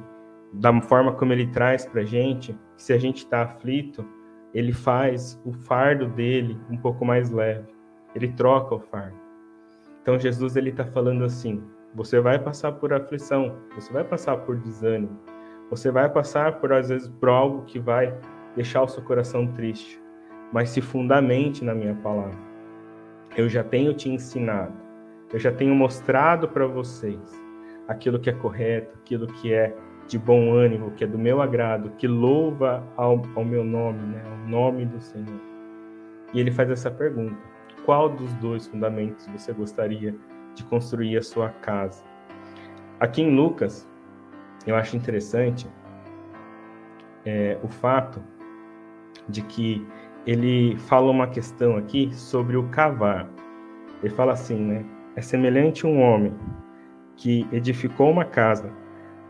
da 0.54 0.82
forma 0.82 1.14
como 1.14 1.34
ele 1.34 1.48
traz 1.48 1.86
para 1.86 2.02
a 2.02 2.06
gente, 2.06 2.58
que 2.76 2.84
se 2.84 2.94
a 2.94 2.98
gente 2.98 3.18
está 3.18 3.44
aflito, 3.44 4.06
ele 4.54 4.74
faz 4.74 5.40
o 5.46 5.54
fardo 5.54 6.08
dele 6.08 6.58
um 6.70 6.78
pouco 6.78 7.06
mais 7.06 7.30
leve. 7.30 7.68
Ele 8.16 8.30
troca 8.30 8.76
o 8.76 8.80
fardo. 8.80 9.18
Então 10.02 10.20
Jesus 10.20 10.56
ele 10.56 10.72
está 10.72 10.86
falando 10.86 11.24
assim: 11.24 11.62
você 11.94 12.20
vai 12.20 12.40
passar 12.40 12.72
por 12.74 12.94
aflição, 12.94 13.56
você 13.76 13.92
vai 13.94 14.04
passar 14.04 14.38
por 14.38 14.58
desânimo, 14.58 15.20
você 15.70 15.92
vai 15.92 16.10
passar 16.10 16.60
por 16.60 16.74
às 16.74 16.90
vezes 16.90 17.08
por 17.08 17.30
algo 17.30 17.64
que 17.66 17.80
vai 17.80 18.18
deixar 18.56 18.82
o 18.82 18.88
seu 18.88 19.04
coração 19.04 19.48
triste, 19.54 20.02
mas 20.52 20.70
se 20.70 20.82
fundamente 20.82 21.64
na 21.64 21.76
minha 21.76 21.94
palavra. 21.96 22.50
Eu 23.38 23.48
já 23.48 23.64
tenho 23.64 23.94
te 23.94 24.10
ensinado, 24.10 24.74
eu 25.32 25.38
já 25.38 25.52
tenho 25.52 25.76
mostrado 25.76 26.48
para 26.48 26.66
vocês 26.66 27.20
aquilo 27.88 28.20
que 28.20 28.30
é 28.30 28.34
correto, 28.34 28.98
aquilo 28.98 29.28
que 29.28 29.54
é 29.54 29.76
de 30.10 30.18
bom 30.18 30.52
ânimo, 30.52 30.92
que 30.92 31.04
é 31.04 31.08
do 31.08 31.20
meu 31.20 31.40
agrado, 31.40 31.92
que 31.92 32.08
louva 32.08 32.84
ao, 32.98 33.22
ao 33.36 33.46
meu 33.46 33.64
nome, 33.64 34.00
né, 34.08 34.24
ao 34.26 34.50
nome 34.50 34.84
do 34.84 35.00
Senhor. 35.00 35.40
E 36.34 36.40
ele 36.40 36.52
faz 36.52 36.70
essa 36.72 36.90
pergunta: 36.90 37.38
qual 37.86 38.10
dos 38.10 38.34
dois 38.34 38.68
fundamentos 38.68 39.28
você 39.28 39.54
gostaria 39.54 40.16
de 40.56 40.64
construir 40.64 41.16
a 41.16 41.22
sua 41.22 41.50
casa? 41.50 42.04
Aqui 43.00 43.22
em 43.22 43.36
Lucas, 43.36 43.88
eu 44.66 44.76
acho 44.76 44.98
interessante 44.98 45.70
é, 47.24 47.60
o 47.62 47.68
fato 47.68 48.22
de 49.30 49.44
que 49.44 49.88
ele 50.26 50.76
fala 50.78 51.12
uma 51.12 51.28
questão 51.28 51.78
aqui 51.78 52.10
sobre 52.14 52.58
o 52.58 52.68
cavar. 52.70 53.30
Ele 54.02 54.14
fala 54.14 54.34
assim, 54.34 54.58
né? 54.58 54.86
É 55.16 55.22
semelhante 55.22 55.86
a 55.86 55.90
um 55.90 56.02
homem 56.02 56.34
que 57.16 57.48
edificou 57.52 58.10
uma 58.10 58.26
casa, 58.26 58.72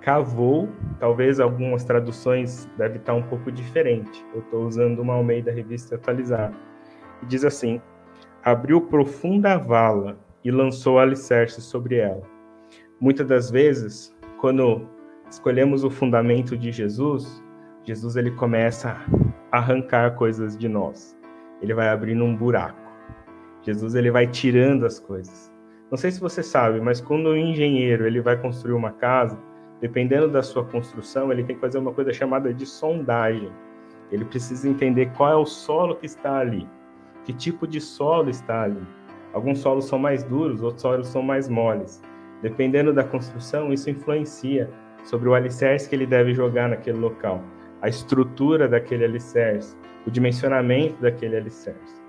cavou, 0.02 0.70
talvez 1.00 1.40
algumas 1.40 1.84
traduções 1.84 2.70
deve 2.78 2.98
estar 2.98 3.14
um 3.14 3.24
pouco 3.24 3.52
diferente. 3.52 4.26
Eu 4.34 4.42
estou 4.42 4.66
usando 4.66 5.00
uma 5.00 5.14
Almeida 5.14 5.52
Revista 5.52 5.96
Atualizada. 5.96 6.56
Diz 7.28 7.44
assim: 7.44 7.82
abriu 8.44 8.82
profunda 8.82 9.58
vala 9.58 10.18
e 10.44 10.52
lançou 10.52 11.00
alicerce 11.00 11.62
sobre 11.62 11.98
ela. 11.98 12.24
Muitas 13.00 13.28
das 13.28 13.52
vezes, 13.52 14.16
quando 14.40 14.88
escolhemos 15.30 15.84
o 15.84 15.90
fundamento 15.90 16.58
de 16.58 16.72
Jesus, 16.72 17.44
Jesus 17.84 18.16
ele 18.16 18.32
começa 18.32 18.98
a 19.52 19.58
arrancar 19.58 20.16
coisas 20.16 20.58
de 20.58 20.68
nós. 20.68 21.18
Ele 21.62 21.74
vai 21.74 21.90
abrindo 21.90 22.24
um 22.24 22.36
buraco. 22.36 22.80
Jesus 23.62 23.96
ele 23.96 24.12
vai 24.12 24.28
tirando 24.28 24.86
as 24.86 25.00
coisas. 25.00 25.52
Não 25.92 25.98
sei 25.98 26.12
se 26.12 26.20
você 26.20 26.44
sabe, 26.44 26.80
mas 26.80 27.02
quando 27.02 27.28
o 27.28 27.38
engenheiro 27.38 28.06
ele 28.06 28.22
vai 28.22 28.38
construir 28.38 28.74
uma 28.74 28.92
casa, 28.92 29.38
dependendo 29.82 30.28
da 30.28 30.42
sua 30.42 30.64
construção, 30.66 31.32
ele 31.32 31.44
tem 31.44 31.56
que 31.56 31.62
fazer 31.62 31.78
uma 31.78 31.94
coisa 31.94 32.12
chamada 32.12 32.54
de 32.54 32.66
sondagem. 32.66 33.52
Ele 34.12 34.26
precisa 34.26 34.68
entender 34.68 35.12
qual 35.16 35.32
é 35.32 35.36
o 35.36 35.46
solo 35.46 35.96
que 35.96 36.06
está 36.06 36.40
ali, 36.40 36.68
que 37.24 37.34
tipo 37.34 37.68
de 37.68 37.80
solo 37.80 38.30
está 38.30 38.64
ali. 38.64 38.82
Alguns 39.34 39.60
solos 39.60 39.86
são 39.86 40.00
mais 40.00 40.24
duros, 40.24 40.62
outros 40.62 40.82
solos 40.82 41.08
são 41.08 41.22
mais 41.22 41.48
moles. 41.48 42.02
Dependendo 42.42 42.94
da 42.94 43.04
construção, 43.04 43.72
isso 43.72 43.90
influencia 43.90 44.70
sobre 45.04 45.30
o 45.30 45.34
alicerce 45.34 45.88
que 45.88 45.96
ele 45.96 46.06
deve 46.06 46.34
jogar 46.34 46.70
naquele 46.70 46.98
local, 46.98 47.44
a 47.82 47.88
estrutura 47.88 48.68
daquele 48.68 49.06
alicerce, 49.06 49.76
o 50.06 50.12
dimensionamento 50.12 51.02
daquele 51.02 51.38
alicerce. 51.38 52.02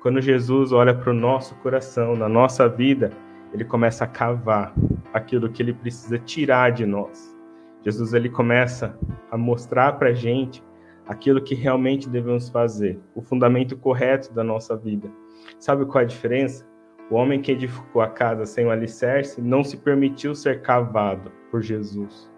Quando 0.00 0.20
Jesus 0.20 0.72
olha 0.72 0.94
para 0.94 1.10
o 1.10 1.14
nosso 1.14 1.54
coração, 1.56 2.14
na 2.14 2.28
nossa 2.28 2.68
vida, 2.68 3.10
ele 3.52 3.64
começa 3.64 4.04
a 4.04 4.06
cavar 4.06 4.74
aquilo 5.12 5.50
que 5.50 5.62
ele 5.62 5.72
precisa 5.72 6.18
tirar 6.18 6.70
de 6.70 6.84
nós. 6.84 7.36
Jesus 7.84 8.12
ele 8.12 8.28
começa 8.28 8.98
a 9.30 9.36
mostrar 9.36 9.92
para 9.92 10.10
a 10.10 10.14
gente 10.14 10.62
aquilo 11.06 11.42
que 11.42 11.54
realmente 11.54 12.08
devemos 12.08 12.48
fazer, 12.48 13.00
o 13.14 13.22
fundamento 13.22 13.76
correto 13.76 14.32
da 14.34 14.44
nossa 14.44 14.76
vida. 14.76 15.10
Sabe 15.58 15.86
qual 15.86 16.02
é 16.02 16.04
a 16.04 16.08
diferença? 16.08 16.68
O 17.10 17.14
homem 17.14 17.40
que 17.40 17.52
edificou 17.52 18.02
a 18.02 18.08
casa 18.08 18.44
sem 18.44 18.66
o 18.66 18.70
alicerce 18.70 19.40
não 19.40 19.64
se 19.64 19.78
permitiu 19.78 20.34
ser 20.34 20.60
cavado 20.60 21.32
por 21.50 21.62
Jesus. 21.62 22.30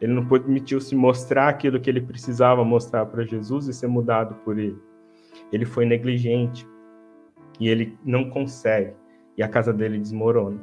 Ele 0.00 0.14
não 0.14 0.26
permitiu 0.26 0.80
se 0.80 0.96
mostrar 0.96 1.48
aquilo 1.48 1.78
que 1.78 1.90
ele 1.90 2.00
precisava 2.00 2.64
mostrar 2.64 3.04
para 3.06 3.24
Jesus 3.24 3.68
e 3.68 3.74
ser 3.74 3.86
mudado 3.86 4.34
por 4.36 4.58
ele. 4.58 4.78
Ele 5.52 5.66
foi 5.66 5.84
negligente 5.84 6.66
e 7.60 7.68
ele 7.68 7.98
não 8.02 8.30
consegue 8.30 8.94
e 9.36 9.42
a 9.42 9.48
casa 9.48 9.72
dele 9.72 9.98
desmorona. 9.98 10.60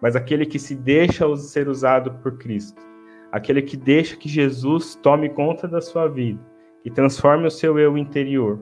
Mas 0.00 0.14
aquele 0.14 0.46
que 0.46 0.58
se 0.58 0.74
deixa 0.74 1.34
ser 1.36 1.68
usado 1.68 2.14
por 2.22 2.38
Cristo, 2.38 2.80
aquele 3.32 3.62
que 3.62 3.76
deixa 3.76 4.16
que 4.16 4.28
Jesus 4.28 4.94
tome 4.94 5.28
conta 5.28 5.66
da 5.66 5.80
sua 5.80 6.08
vida 6.08 6.40
e 6.84 6.90
transforme 6.90 7.46
o 7.46 7.50
seu 7.50 7.78
eu 7.78 7.98
interior, 7.98 8.60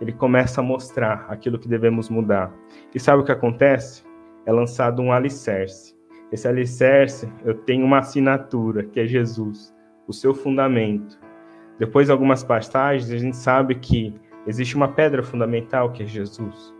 ele 0.00 0.12
começa 0.12 0.60
a 0.60 0.64
mostrar 0.64 1.26
aquilo 1.28 1.58
que 1.58 1.68
devemos 1.68 2.08
mudar. 2.08 2.52
E 2.94 3.00
sabe 3.00 3.22
o 3.22 3.24
que 3.24 3.32
acontece? 3.32 4.04
É 4.46 4.52
lançado 4.52 5.02
um 5.02 5.12
alicerce. 5.12 5.96
Esse 6.30 6.46
alicerce, 6.46 7.30
eu 7.44 7.54
tenho 7.54 7.84
uma 7.84 7.98
assinatura, 7.98 8.84
que 8.84 9.00
é 9.00 9.06
Jesus, 9.06 9.74
o 10.06 10.12
seu 10.12 10.34
fundamento. 10.34 11.18
Depois 11.78 12.06
de 12.06 12.12
algumas 12.12 12.44
passagens, 12.44 13.10
a 13.10 13.18
gente 13.18 13.36
sabe 13.36 13.74
que 13.74 14.14
existe 14.46 14.76
uma 14.76 14.88
pedra 14.88 15.22
fundamental, 15.22 15.92
que 15.92 16.02
é 16.02 16.06
Jesus. 16.06 16.74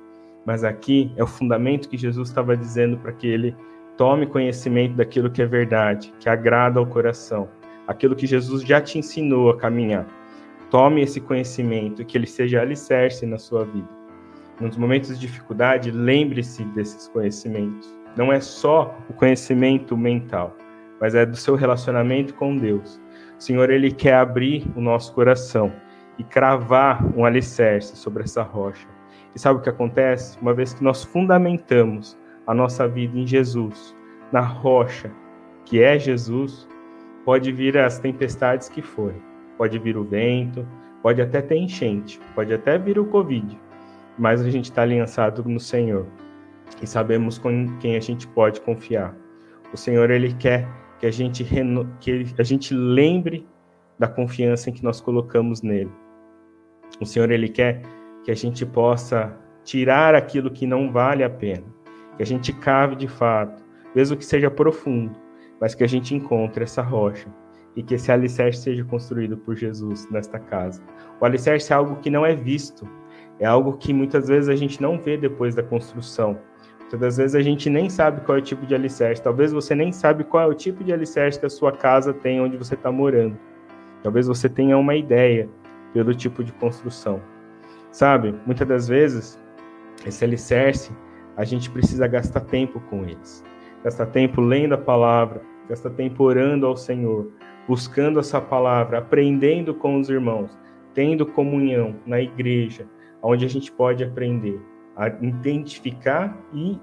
Mas 0.48 0.64
aqui 0.64 1.12
é 1.14 1.22
o 1.22 1.26
fundamento 1.26 1.90
que 1.90 1.98
Jesus 1.98 2.30
estava 2.30 2.56
dizendo 2.56 2.96
para 2.96 3.12
que 3.12 3.26
ele 3.26 3.54
tome 3.98 4.26
conhecimento 4.26 4.96
daquilo 4.96 5.30
que 5.30 5.42
é 5.42 5.46
verdade, 5.46 6.10
que 6.18 6.26
agrada 6.26 6.80
ao 6.80 6.86
coração, 6.86 7.50
aquilo 7.86 8.16
que 8.16 8.26
Jesus 8.26 8.62
já 8.62 8.80
te 8.80 8.98
ensinou 8.98 9.50
a 9.50 9.58
caminhar. 9.58 10.06
Tome 10.70 11.02
esse 11.02 11.20
conhecimento 11.20 12.00
e 12.00 12.04
que 12.06 12.16
ele 12.16 12.26
seja 12.26 12.62
alicerce 12.62 13.26
na 13.26 13.36
sua 13.36 13.66
vida. 13.66 13.90
Nos 14.58 14.74
momentos 14.78 15.10
de 15.10 15.26
dificuldade, 15.26 15.90
lembre-se 15.90 16.64
desses 16.64 17.08
conhecimentos. 17.08 17.94
Não 18.16 18.32
é 18.32 18.40
só 18.40 18.96
o 19.06 19.12
conhecimento 19.12 19.98
mental, 19.98 20.56
mas 20.98 21.14
é 21.14 21.26
do 21.26 21.36
seu 21.36 21.56
relacionamento 21.56 22.32
com 22.32 22.56
Deus. 22.56 22.98
O 23.38 23.42
Senhor, 23.42 23.68
ele 23.68 23.90
quer 23.92 24.14
abrir 24.14 24.64
o 24.74 24.80
nosso 24.80 25.12
coração 25.12 25.70
e 26.18 26.24
cravar 26.24 27.04
um 27.14 27.26
alicerce 27.26 27.98
sobre 27.98 28.22
essa 28.22 28.42
rocha. 28.42 28.97
E 29.38 29.40
sabe 29.40 29.61
o 29.61 29.62
que 29.62 29.68
acontece? 29.68 30.37
Uma 30.42 30.52
vez 30.52 30.75
que 30.75 30.83
nós 30.83 31.04
fundamentamos 31.04 32.18
a 32.45 32.52
nossa 32.52 32.88
vida 32.88 33.16
em 33.16 33.25
Jesus, 33.25 33.95
na 34.33 34.40
rocha 34.40 35.12
que 35.64 35.80
é 35.80 35.97
Jesus, 35.97 36.66
pode 37.25 37.52
vir 37.52 37.78
as 37.78 38.00
tempestades 38.00 38.68
que 38.68 38.83
forem 38.83 39.23
pode 39.57 39.78
vir 39.78 39.97
o 39.97 40.02
vento, 40.02 40.66
pode 41.02 41.23
até 41.23 41.40
ter 41.40 41.54
enchente, 41.54 42.21
pode 42.35 42.52
até 42.52 42.76
vir 42.78 42.99
o 42.99 43.04
Covid, 43.04 43.57
mas 44.18 44.40
a 44.40 44.50
gente 44.50 44.64
está 44.64 44.83
aliançado 44.83 45.49
no 45.49 45.61
Senhor 45.61 46.04
e 46.83 46.87
sabemos 46.87 47.38
com 47.38 47.78
quem 47.78 47.95
a 47.95 48.00
gente 48.00 48.26
pode 48.26 48.61
confiar. 48.61 49.16
O 49.73 49.76
Senhor 49.76 50.11
ele 50.11 50.35
quer 50.35 50.68
que 50.99 51.07
a 51.07 51.12
gente 51.12 51.45
reno... 51.45 51.88
que 52.00 52.26
a 52.37 52.42
gente 52.42 52.75
lembre 52.75 53.47
da 53.97 54.09
confiança 54.09 54.68
em 54.68 54.73
que 54.73 54.83
nós 54.83 55.00
colocamos 55.00 55.62
nele. 55.62 55.92
O 57.00 57.07
Senhor 57.07 57.30
ele 57.30 57.49
quer 57.49 57.83
que 58.28 58.32
a 58.32 58.37
gente 58.37 58.66
possa 58.66 59.35
tirar 59.64 60.14
aquilo 60.14 60.50
que 60.50 60.66
não 60.66 60.92
vale 60.92 61.25
a 61.25 61.30
pena, 61.30 61.64
que 62.14 62.23
a 62.23 62.26
gente 62.26 62.52
cave 62.52 62.94
de 62.94 63.08
fato, 63.08 63.64
mesmo 63.94 64.18
que 64.18 64.25
seja 64.26 64.50
profundo, 64.50 65.18
mas 65.58 65.75
que 65.75 65.82
a 65.82 65.87
gente 65.87 66.14
encontre 66.14 66.62
essa 66.62 66.82
rocha 66.82 67.26
e 67.75 67.82
que 67.82 67.94
esse 67.94 68.12
alicerce 68.12 68.61
seja 68.61 68.85
construído 68.85 69.38
por 69.38 69.56
Jesus 69.56 70.06
nesta 70.11 70.38
casa. 70.38 70.82
O 71.18 71.25
alicerce 71.25 71.73
é 71.73 71.76
algo 71.76 71.97
que 72.02 72.11
não 72.11 72.26
é 72.26 72.35
visto, 72.35 72.87
é 73.40 73.47
algo 73.47 73.78
que 73.78 73.94
muitas 73.94 74.28
vezes 74.28 74.50
a 74.50 74.56
gente 74.56 74.78
não 74.82 74.99
vê 74.99 75.16
depois 75.16 75.54
da 75.54 75.62
construção. 75.62 76.38
Muitas 76.80 77.16
vezes 77.16 77.35
a 77.35 77.40
gente 77.40 77.70
nem 77.70 77.88
sabe 77.88 78.20
qual 78.26 78.37
é 78.37 78.40
o 78.42 78.44
tipo 78.44 78.66
de 78.66 78.75
alicerce. 78.75 79.23
Talvez 79.23 79.52
você 79.52 79.75
nem 79.75 79.90
sabe 79.90 80.23
qual 80.23 80.42
é 80.42 80.47
o 80.47 80.54
tipo 80.54 80.85
de 80.85 80.92
alicerce 80.92 81.40
que 81.40 81.47
a 81.47 81.50
sua 81.50 81.73
casa 81.73 82.12
tem 82.12 82.42
onde 82.42 82.58
você 82.58 82.75
está 82.75 82.92
morando. 82.92 83.38
Talvez 84.02 84.26
você 84.26 84.50
tenha 84.50 84.76
uma 84.76 84.94
ideia 84.94 85.49
pelo 85.94 86.14
tipo 86.14 86.44
de 86.44 86.52
construção. 86.52 87.23
Sabe, 87.98 88.32
muitas 88.46 88.68
das 88.68 88.86
vezes, 88.86 89.42
esse 90.06 90.24
alicerce, 90.24 90.92
a 91.36 91.44
gente 91.44 91.68
precisa 91.68 92.06
gastar 92.06 92.42
tempo 92.42 92.78
com 92.88 93.02
eles. 93.02 93.42
gasta 93.82 94.06
tempo 94.06 94.40
lendo 94.40 94.74
a 94.74 94.78
palavra, 94.78 95.42
gasta 95.68 95.90
tempo 95.90 96.22
orando 96.22 96.64
ao 96.64 96.76
Senhor, 96.76 97.32
buscando 97.66 98.20
essa 98.20 98.40
palavra, 98.40 98.98
aprendendo 98.98 99.74
com 99.74 99.98
os 99.98 100.08
irmãos, 100.08 100.56
tendo 100.94 101.26
comunhão 101.26 101.96
na 102.06 102.20
igreja, 102.20 102.86
onde 103.20 103.44
a 103.44 103.48
gente 103.48 103.72
pode 103.72 104.04
aprender 104.04 104.60
a 104.96 105.08
identificar 105.08 106.38
e 106.54 106.78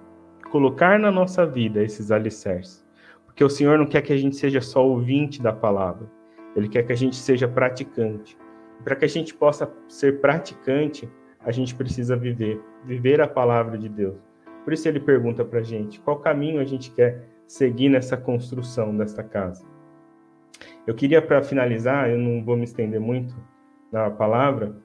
colocar 0.52 1.00
na 1.00 1.12
nossa 1.14 1.46
vida 1.46 1.82
esses 1.82 2.12
alicerces. 2.12 2.86
Porque 3.26 3.42
o 3.42 3.50
Senhor 3.50 3.78
não 3.78 3.86
quer 3.86 4.02
que 4.02 4.12
a 4.12 4.18
gente 4.18 4.36
seja 4.36 4.60
só 4.60 4.86
ouvinte 4.86 5.42
da 5.42 5.54
palavra, 5.54 6.12
Ele 6.58 6.68
quer 6.68 6.84
que 6.84 6.92
a 6.92 6.98
gente 6.98 7.16
seja 7.16 7.48
praticante. 7.48 8.38
Para 8.84 8.96
que 8.96 9.06
a 9.06 9.10
gente 9.10 9.34
possa 9.34 9.72
ser 9.88 10.20
praticante, 10.20 11.10
a 11.40 11.52
gente 11.52 11.76
precisa 11.76 12.16
viver, 12.16 12.62
viver 12.84 13.22
a 13.22 13.28
palavra 13.28 13.78
de 13.78 13.90
Deus. 13.90 14.18
Por 14.64 14.74
isso 14.74 14.88
ele 14.88 15.00
pergunta 15.00 15.46
para 15.46 15.60
a 15.60 15.64
gente 15.64 16.00
qual 16.02 16.20
caminho 16.20 16.60
a 16.60 16.66
gente 16.66 16.92
quer 16.92 17.24
seguir 17.48 17.90
nessa 17.90 18.18
construção 18.18 18.96
desta 18.96 19.24
casa. 19.24 19.64
Eu 20.88 20.94
queria, 20.94 21.22
para 21.22 21.42
finalizar, 21.44 22.10
eu 22.10 22.18
não 22.18 22.44
vou 22.44 22.56
me 22.56 22.64
estender 22.64 23.00
muito 23.00 23.36
na 23.92 24.10
palavra, 24.10 24.76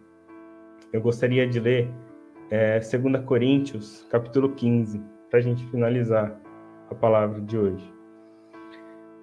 eu 0.93 1.01
gostaria 1.01 1.47
de 1.47 1.61
ler 1.61 1.89
é, 2.51 2.81
2 2.81 3.25
Coríntios, 3.25 4.07
capítulo 4.11 4.51
15, 4.51 5.01
para 5.29 5.39
a 5.39 5.43
gente 5.43 5.65
finalizar 5.71 6.39
a 6.91 6.95
palavra 6.95 7.41
de 7.41 7.57
hoje. 7.57 7.95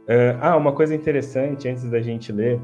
Uh, 0.07 0.39
ah, 0.39 0.55
uma 0.55 0.71
coisa 0.71 0.95
interessante 0.95 1.67
antes 1.67 1.89
da 1.89 1.99
gente 1.99 2.31
ler 2.31 2.61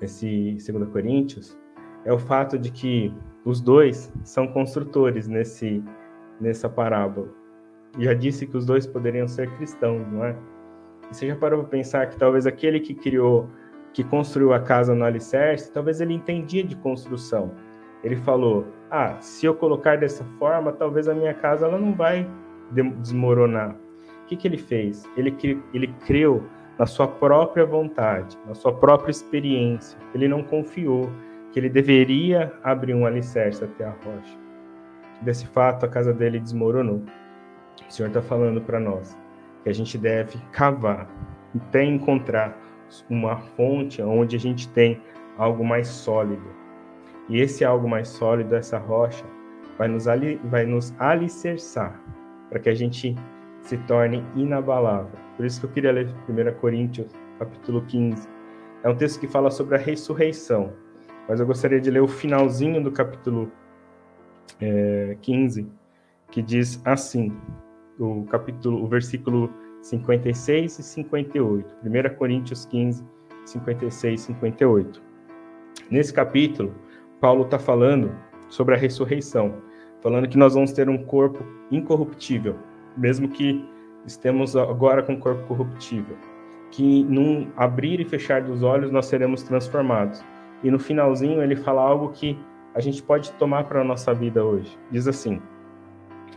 esse 0.00 0.56
2 0.72 0.88
Coríntios 0.90 1.58
é 2.04 2.12
o 2.12 2.18
fato 2.18 2.58
de 2.58 2.70
que 2.70 3.14
os 3.44 3.60
dois 3.60 4.12
são 4.24 4.46
construtores 4.48 5.28
nesse, 5.28 5.82
nessa 6.40 6.68
parábola. 6.68 7.28
Já 7.98 8.14
disse 8.14 8.46
que 8.46 8.56
os 8.56 8.64
dois 8.64 8.86
poderiam 8.86 9.26
ser 9.26 9.50
cristãos, 9.56 10.06
não 10.12 10.24
é? 10.24 10.36
E 11.10 11.14
você 11.14 11.26
já 11.26 11.36
parou 11.36 11.60
para 11.60 11.68
pensar 11.68 12.06
que 12.08 12.16
talvez 12.16 12.46
aquele 12.46 12.80
que 12.80 12.94
criou, 12.94 13.48
que 13.92 14.04
construiu 14.04 14.52
a 14.52 14.60
casa 14.60 14.94
no 14.94 15.04
alicerce, 15.04 15.72
talvez 15.72 16.00
ele 16.00 16.14
entendia 16.14 16.62
de 16.62 16.76
construção. 16.76 17.52
Ele 18.04 18.16
falou: 18.16 18.66
Ah, 18.90 19.16
se 19.20 19.44
eu 19.44 19.54
colocar 19.54 19.96
dessa 19.98 20.24
forma, 20.38 20.72
talvez 20.72 21.08
a 21.08 21.14
minha 21.14 21.34
casa 21.34 21.66
ela 21.66 21.78
não 21.78 21.92
vai 21.92 22.28
desmoronar 22.70 23.76
que, 24.30 24.36
que 24.36 24.46
ele 24.46 24.56
fez? 24.56 25.04
Ele, 25.16 25.36
ele 25.74 25.88
creu 26.06 26.44
na 26.80 26.86
sua 26.86 27.06
própria 27.06 27.66
vontade, 27.66 28.38
na 28.46 28.54
sua 28.54 28.72
própria 28.72 29.10
experiência. 29.10 29.98
Ele 30.14 30.26
não 30.26 30.42
confiou 30.42 31.10
que 31.52 31.60
ele 31.60 31.68
deveria 31.68 32.50
abrir 32.64 32.94
um 32.94 33.04
alicerce 33.04 33.62
até 33.62 33.84
a 33.84 33.90
rocha. 33.90 34.38
Desse 35.20 35.46
fato, 35.46 35.84
a 35.84 35.88
casa 35.90 36.10
dele 36.10 36.40
desmoronou. 36.40 37.02
O 37.86 37.92
Senhor 37.92 38.08
está 38.08 38.22
falando 38.22 38.62
para 38.62 38.80
nós 38.80 39.14
que 39.62 39.68
a 39.68 39.74
gente 39.74 39.98
deve 39.98 40.38
cavar 40.52 41.06
até 41.54 41.84
encontrar 41.84 42.56
uma 43.10 43.36
fonte 43.36 44.00
onde 44.00 44.36
a 44.36 44.40
gente 44.40 44.66
tem 44.70 45.02
algo 45.36 45.62
mais 45.62 45.86
sólido. 45.86 46.48
E 47.28 47.42
esse 47.42 47.62
algo 47.62 47.86
mais 47.86 48.08
sólido, 48.08 48.54
essa 48.54 48.78
rocha, 48.78 49.26
vai 49.76 49.86
nos, 49.86 50.08
ali, 50.08 50.40
vai 50.44 50.64
nos 50.64 50.94
alicerçar 50.98 52.00
para 52.48 52.58
que 52.58 52.70
a 52.70 52.74
gente 52.74 53.14
se 53.70 53.78
torne 53.78 54.24
inabalável. 54.34 55.16
Por 55.36 55.46
isso 55.46 55.60
que 55.60 55.66
eu 55.66 55.70
queria 55.70 55.92
ler 55.92 56.08
1 56.28 56.58
Coríntios, 56.60 57.06
capítulo 57.38 57.82
15. 57.82 58.28
É 58.82 58.88
um 58.88 58.96
texto 58.96 59.20
que 59.20 59.28
fala 59.28 59.48
sobre 59.48 59.76
a 59.76 59.78
ressurreição, 59.78 60.72
mas 61.28 61.38
eu 61.38 61.46
gostaria 61.46 61.80
de 61.80 61.88
ler 61.88 62.02
o 62.02 62.08
finalzinho 62.08 62.82
do 62.82 62.90
capítulo 62.90 63.52
é, 64.60 65.16
15, 65.22 65.70
que 66.32 66.42
diz 66.42 66.82
assim, 66.84 67.32
o 67.96 68.24
capítulo, 68.24 68.82
o 68.82 68.88
versículo 68.88 69.48
56 69.82 70.80
e 70.80 70.82
58. 70.82 71.76
1 71.84 72.16
Coríntios 72.16 72.64
15, 72.64 73.04
56 73.44 74.20
e 74.20 74.24
58. 74.24 75.00
Nesse 75.88 76.12
capítulo, 76.12 76.74
Paulo 77.20 77.44
está 77.44 77.58
falando 77.58 78.12
sobre 78.48 78.74
a 78.74 78.78
ressurreição, 78.78 79.62
falando 80.02 80.28
que 80.28 80.36
nós 80.36 80.54
vamos 80.54 80.72
ter 80.72 80.88
um 80.88 81.04
corpo 81.04 81.44
incorruptível, 81.70 82.56
mesmo 82.96 83.28
que 83.28 83.64
estemos 84.06 84.56
agora 84.56 85.02
com 85.02 85.14
o 85.14 85.18
corpo 85.18 85.46
corruptível, 85.46 86.16
que 86.70 87.04
num 87.04 87.50
abrir 87.56 88.00
e 88.00 88.04
fechar 88.04 88.42
dos 88.42 88.62
olhos 88.62 88.90
nós 88.90 89.06
seremos 89.06 89.42
transformados. 89.42 90.22
E 90.62 90.70
no 90.70 90.78
finalzinho 90.78 91.42
ele 91.42 91.56
fala 91.56 91.82
algo 91.82 92.10
que 92.10 92.38
a 92.74 92.80
gente 92.80 93.02
pode 93.02 93.32
tomar 93.32 93.64
para 93.64 93.80
a 93.80 93.84
nossa 93.84 94.14
vida 94.14 94.44
hoje. 94.44 94.78
Diz 94.90 95.08
assim, 95.08 95.40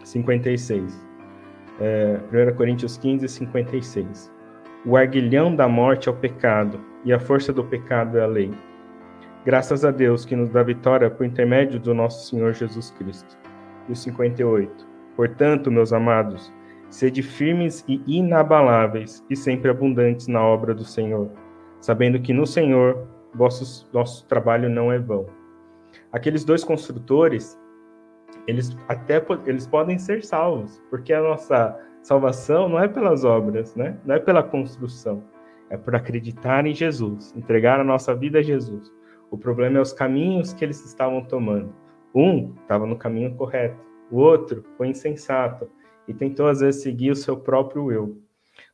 56, 0.04 1.06
é, 1.80 2.20
1 2.32 2.56
Coríntios 2.56 2.98
15, 2.98 3.28
56. 3.28 4.32
O 4.86 4.98
arguilhão 4.98 5.56
da 5.56 5.68
morte 5.68 6.10
é 6.10 6.12
o 6.12 6.16
pecado, 6.16 6.80
e 7.06 7.14
a 7.14 7.20
força 7.20 7.54
do 7.54 7.64
pecado 7.64 8.18
é 8.18 8.24
a 8.24 8.28
lei. 8.28 8.52
Graças 9.46 9.84
a 9.84 9.92
Deus 9.92 10.26
que 10.26 10.36
nos 10.36 10.50
dá 10.50 10.64
vitória 10.64 11.10
por 11.10 11.26
intermédio 11.26 11.80
do 11.80 11.94
nosso 11.94 12.30
Senhor 12.30 12.54
Jesus 12.54 12.92
Cristo. 12.92 13.38
E 13.88 13.92
o 13.92 13.96
58. 13.96 14.93
Portanto, 15.16 15.72
meus 15.72 15.94
amados, 15.94 16.52
sede 16.90 17.22
firmes 17.22 17.84
e 17.88 18.02
inabaláveis 18.08 19.26
e 19.30 19.36
sempre 19.36 19.70
abundantes 19.70 20.28
na 20.28 20.44
obra 20.44 20.74
do 20.74 20.84
Senhor, 20.84 21.30
sabendo 21.80 22.20
que 22.20 22.34
no 22.34 22.46
Senhor 22.46 23.08
vosso, 23.34 23.90
nosso 23.94 24.28
trabalho 24.28 24.70
não 24.70 24.92
é 24.92 25.00
vão. 25.00 25.26
Aqueles 26.12 26.44
dois 26.44 26.64
construtores, 26.64 27.60
eles 28.48 28.76
até 28.88 29.24
eles 29.46 29.68
podem 29.68 29.98
ser 29.98 30.24
salvos, 30.24 30.82
porque 30.90 31.14
a 31.14 31.22
nossa 31.22 31.80
salvação 32.02 32.68
não 32.68 32.80
é 32.80 32.88
pelas 32.88 33.24
obras, 33.24 33.76
né? 33.76 33.98
Não 34.06 34.16
é 34.16 34.20
pela 34.20 34.44
construção, 34.44 35.24
é 35.70 35.78
por 35.78 35.96
acreditar 35.96 36.66
em 36.66 36.74
Jesus, 36.74 37.34
entregar 37.36 37.80
a 37.80 37.84
nossa 37.84 38.14
vida 38.16 38.40
a 38.40 38.44
Jesus. 38.44 38.92
O 39.32 39.38
problema 39.38 39.80
é 39.80 39.82
os 39.82 39.94
caminhos 39.94 40.54
que 40.54 40.64
eles 40.64 40.84
estavam 40.86 41.24
tomando. 41.24 41.74
Um 42.14 42.54
estava 42.62 42.86
no 42.86 42.96
caminho 42.96 43.34
correto, 43.36 43.93
o 44.14 44.18
outro 44.18 44.64
foi 44.78 44.90
insensato 44.90 45.68
e 46.08 46.14
tentou 46.14 46.48
às 46.48 46.60
vezes 46.60 46.84
seguir 46.84 47.10
o 47.10 47.16
seu 47.16 47.36
próprio 47.36 47.92
eu. 47.92 48.22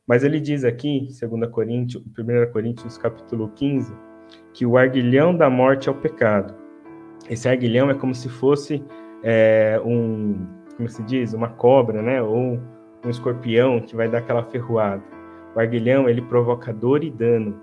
Mas 0.06 0.22
ele 0.22 0.38
diz 0.38 0.64
aqui, 0.64 1.08
2 1.18 1.50
Coríntios, 1.50 2.04
1 2.06 2.52
Coríntios 2.52 2.98
capítulo 2.98 3.48
15, 3.54 3.90
que 4.52 4.66
o 4.66 4.76
arguilhão 4.76 5.34
da 5.34 5.48
morte 5.48 5.88
é 5.88 5.92
o 5.92 5.94
pecado. 5.94 6.54
Esse 7.28 7.48
arguilhão 7.48 7.88
é 7.88 7.94
como 7.94 8.14
se 8.14 8.28
fosse 8.28 8.84
é, 9.22 9.80
um, 9.82 10.46
como 10.76 10.88
se 10.90 11.02
diz, 11.04 11.32
uma 11.32 11.48
cobra, 11.48 12.02
né? 12.02 12.20
Ou 12.20 12.60
um 13.02 13.08
escorpião 13.08 13.80
que 13.80 13.96
vai 13.96 14.10
dar 14.10 14.18
aquela 14.18 14.42
ferroada. 14.42 15.02
O 15.56 15.60
arguilhão, 15.60 16.06
ele 16.06 16.20
provoca 16.20 16.70
dor 16.70 17.02
e 17.02 17.10
dano. 17.10 17.58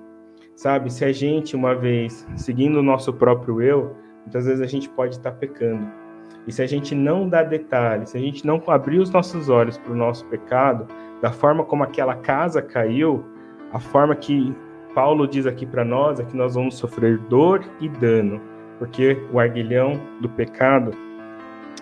Sabe, 0.55 0.91
se 0.91 1.05
a 1.05 1.11
gente, 1.11 1.55
uma 1.55 1.75
vez, 1.75 2.27
seguindo 2.35 2.79
o 2.79 2.83
nosso 2.83 3.13
próprio 3.13 3.61
eu, 3.61 3.95
muitas 4.21 4.47
vezes 4.47 4.61
a 4.61 4.65
gente 4.65 4.89
pode 4.89 5.15
estar 5.15 5.33
pecando. 5.33 6.06
E 6.47 6.51
se 6.51 6.61
a 6.61 6.65
gente 6.65 6.95
não 6.95 7.27
dá 7.27 7.43
detalhes, 7.43 8.11
se 8.11 8.17
a 8.17 8.21
gente 8.21 8.47
não 8.47 8.61
abrir 8.67 8.99
os 8.99 9.09
nossos 9.09 9.49
olhos 9.49 9.77
para 9.77 9.91
o 9.91 9.95
nosso 9.95 10.25
pecado, 10.25 10.87
da 11.21 11.31
forma 11.31 11.63
como 11.63 11.83
aquela 11.83 12.15
casa 12.15 12.61
caiu, 12.61 13.25
a 13.73 13.79
forma 13.79 14.15
que 14.15 14.55
Paulo 14.95 15.27
diz 15.27 15.45
aqui 15.45 15.65
para 15.65 15.83
nós 15.83 16.19
é 16.19 16.23
que 16.23 16.35
nós 16.35 16.55
vamos 16.55 16.75
sofrer 16.75 17.17
dor 17.17 17.63
e 17.79 17.89
dano, 17.89 18.41
porque 18.79 19.17
o 19.31 19.39
arguilhão 19.39 19.99
do 20.21 20.29
pecado, 20.29 20.91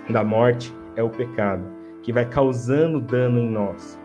da 0.10 0.24
morte, 0.24 0.74
é 0.96 1.04
o 1.04 1.10
pecado, 1.10 1.64
que 2.02 2.12
vai 2.12 2.26
causando 2.26 3.00
dano 3.00 3.40
em 3.40 3.50
nós. 3.50 4.00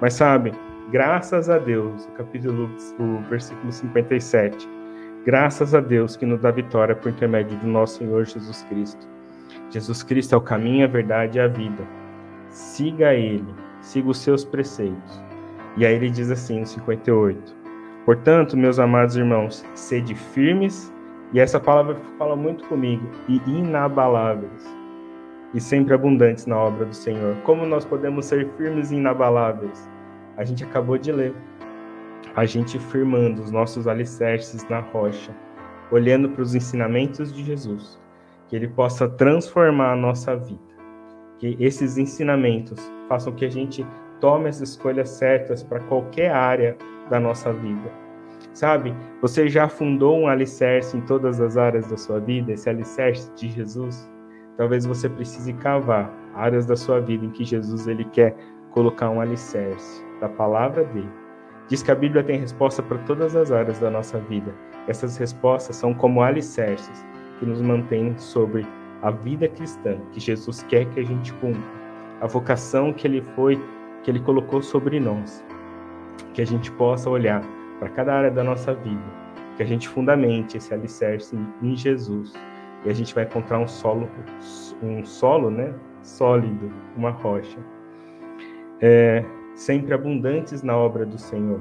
Mas 0.00 0.14
sabe, 0.14 0.52
graças 0.90 1.48
a 1.48 1.58
Deus, 1.58 2.04
o 2.06 2.12
capítulo, 2.12 2.68
o 2.98 3.18
versículo 3.28 3.70
57, 3.70 4.68
graças 5.24 5.74
a 5.74 5.80
Deus 5.80 6.16
que 6.16 6.26
nos 6.26 6.40
dá 6.40 6.50
vitória 6.50 6.96
por 6.96 7.10
intermédio 7.10 7.56
do 7.58 7.66
nosso 7.66 7.98
Senhor 7.98 8.24
Jesus 8.24 8.62
Cristo. 8.64 9.08
Jesus 9.70 10.02
Cristo 10.02 10.34
é 10.34 10.38
o 10.38 10.40
caminho, 10.40 10.84
a 10.84 10.88
verdade 10.88 11.38
e 11.38 11.40
a 11.40 11.46
vida. 11.46 11.86
Siga 12.48 13.14
ele, 13.14 13.54
siga 13.80 14.08
os 14.08 14.18
seus 14.18 14.44
preceitos. 14.44 15.22
E 15.76 15.86
aí 15.86 15.94
ele 15.94 16.10
diz 16.10 16.30
assim, 16.30 16.60
no 16.60 16.66
58. 16.66 17.56
Portanto, 18.04 18.56
meus 18.56 18.78
amados 18.78 19.16
irmãos, 19.16 19.64
sede 19.74 20.14
firmes, 20.14 20.92
e 21.32 21.38
essa 21.38 21.60
palavra 21.60 21.96
fala 22.18 22.34
muito 22.34 22.66
comigo, 22.66 23.08
e 23.28 23.40
inabaláveis, 23.46 24.66
e 25.54 25.60
sempre 25.60 25.94
abundantes 25.94 26.46
na 26.46 26.56
obra 26.56 26.86
do 26.86 26.94
Senhor. 26.94 27.36
Como 27.44 27.64
nós 27.64 27.84
podemos 27.84 28.26
ser 28.26 28.48
firmes 28.56 28.90
e 28.90 28.96
inabaláveis? 28.96 29.88
A 30.36 30.44
gente 30.44 30.64
acabou 30.64 30.98
de 30.98 31.12
ler. 31.12 31.34
A 32.34 32.44
gente 32.44 32.78
firmando 32.78 33.42
os 33.42 33.50
nossos 33.50 33.86
alicerces 33.86 34.68
na 34.68 34.80
rocha, 34.80 35.30
olhando 35.90 36.28
para 36.30 36.42
os 36.42 36.54
ensinamentos 36.54 37.32
de 37.32 37.44
Jesus 37.44 38.00
que 38.50 38.56
ele 38.56 38.66
possa 38.66 39.08
transformar 39.08 39.92
a 39.92 39.96
nossa 39.96 40.36
vida. 40.36 40.58
Que 41.38 41.56
esses 41.60 41.96
ensinamentos 41.96 42.80
façam 43.08 43.32
que 43.32 43.44
a 43.44 43.48
gente 43.48 43.86
tome 44.20 44.48
as 44.48 44.60
escolhas 44.60 45.08
certas 45.08 45.62
para 45.62 45.78
qualquer 45.84 46.32
área 46.32 46.76
da 47.08 47.20
nossa 47.20 47.52
vida. 47.52 47.90
Sabe, 48.52 48.92
você 49.22 49.48
já 49.48 49.68
fundou 49.68 50.18
um 50.18 50.26
alicerce 50.26 50.96
em 50.96 51.00
todas 51.02 51.40
as 51.40 51.56
áreas 51.56 51.88
da 51.88 51.96
sua 51.96 52.18
vida, 52.18 52.52
esse 52.52 52.68
alicerce 52.68 53.32
de 53.36 53.48
Jesus? 53.48 54.10
Talvez 54.56 54.84
você 54.84 55.08
precise 55.08 55.52
cavar 55.52 56.12
áreas 56.34 56.66
da 56.66 56.76
sua 56.76 57.00
vida 57.00 57.24
em 57.24 57.30
que 57.30 57.44
Jesus 57.44 57.86
ele 57.86 58.04
quer 58.06 58.34
colocar 58.72 59.10
um 59.10 59.20
alicerce 59.20 60.04
da 60.20 60.28
palavra 60.28 60.84
dele. 60.84 61.08
Diz 61.68 61.84
que 61.84 61.92
a 61.92 61.94
Bíblia 61.94 62.24
tem 62.24 62.40
resposta 62.40 62.82
para 62.82 62.98
todas 62.98 63.36
as 63.36 63.52
áreas 63.52 63.78
da 63.78 63.90
nossa 63.90 64.18
vida. 64.18 64.52
Essas 64.88 65.16
respostas 65.16 65.76
são 65.76 65.94
como 65.94 66.20
alicerces 66.20 67.06
que 67.40 67.46
nos 67.46 67.60
mantêm 67.60 68.16
sobre 68.18 68.64
a 69.02 69.10
vida 69.10 69.48
cristã 69.48 69.98
que 70.12 70.20
Jesus 70.20 70.62
quer 70.64 70.84
que 70.90 71.00
a 71.00 71.04
gente 71.04 71.32
cumpra, 71.34 71.62
a 72.20 72.26
vocação 72.26 72.92
que 72.92 73.06
ele 73.06 73.22
foi, 73.34 73.60
que 74.04 74.10
ele 74.10 74.20
colocou 74.20 74.62
sobre 74.62 75.00
nós. 75.00 75.42
Que 76.34 76.42
a 76.42 76.46
gente 76.46 76.70
possa 76.72 77.08
olhar 77.08 77.42
para 77.78 77.88
cada 77.88 78.14
área 78.14 78.30
da 78.30 78.44
nossa 78.44 78.74
vida, 78.74 79.02
que 79.56 79.62
a 79.62 79.66
gente 79.66 79.88
fundamente 79.88 80.58
esse 80.58 80.72
alicerce 80.72 81.36
em 81.62 81.74
Jesus. 81.74 82.34
E 82.84 82.90
a 82.90 82.92
gente 82.92 83.14
vai 83.14 83.24
encontrar 83.24 83.58
um 83.58 83.66
solo, 83.66 84.08
um 84.82 85.04
solo, 85.04 85.50
né, 85.50 85.74
sólido, 86.02 86.70
uma 86.96 87.10
rocha. 87.10 87.58
É, 88.80 89.24
sempre 89.54 89.94
abundantes 89.94 90.62
na 90.62 90.76
obra 90.76 91.04
do 91.06 91.18
Senhor. 91.18 91.60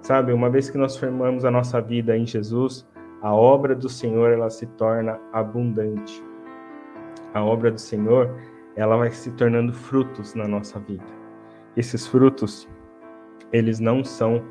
Sabe, 0.00 0.32
uma 0.32 0.50
vez 0.50 0.68
que 0.68 0.76
nós 0.76 0.96
formamos 0.96 1.44
a 1.44 1.50
nossa 1.50 1.80
vida 1.80 2.16
em 2.16 2.26
Jesus, 2.26 2.84
a 3.22 3.32
obra 3.32 3.74
do 3.74 3.88
Senhor 3.88 4.32
ela 4.32 4.50
se 4.50 4.66
torna 4.66 5.18
abundante. 5.32 6.22
A 7.32 7.42
obra 7.44 7.70
do 7.70 7.80
Senhor 7.80 8.36
ela 8.74 8.96
vai 8.96 9.12
se 9.12 9.30
tornando 9.32 9.72
frutos 9.72 10.34
na 10.34 10.48
nossa 10.48 10.80
vida. 10.80 11.04
Esses 11.76 12.04
frutos 12.06 12.68
eles 13.52 13.78
não 13.78 14.02
são 14.02 14.42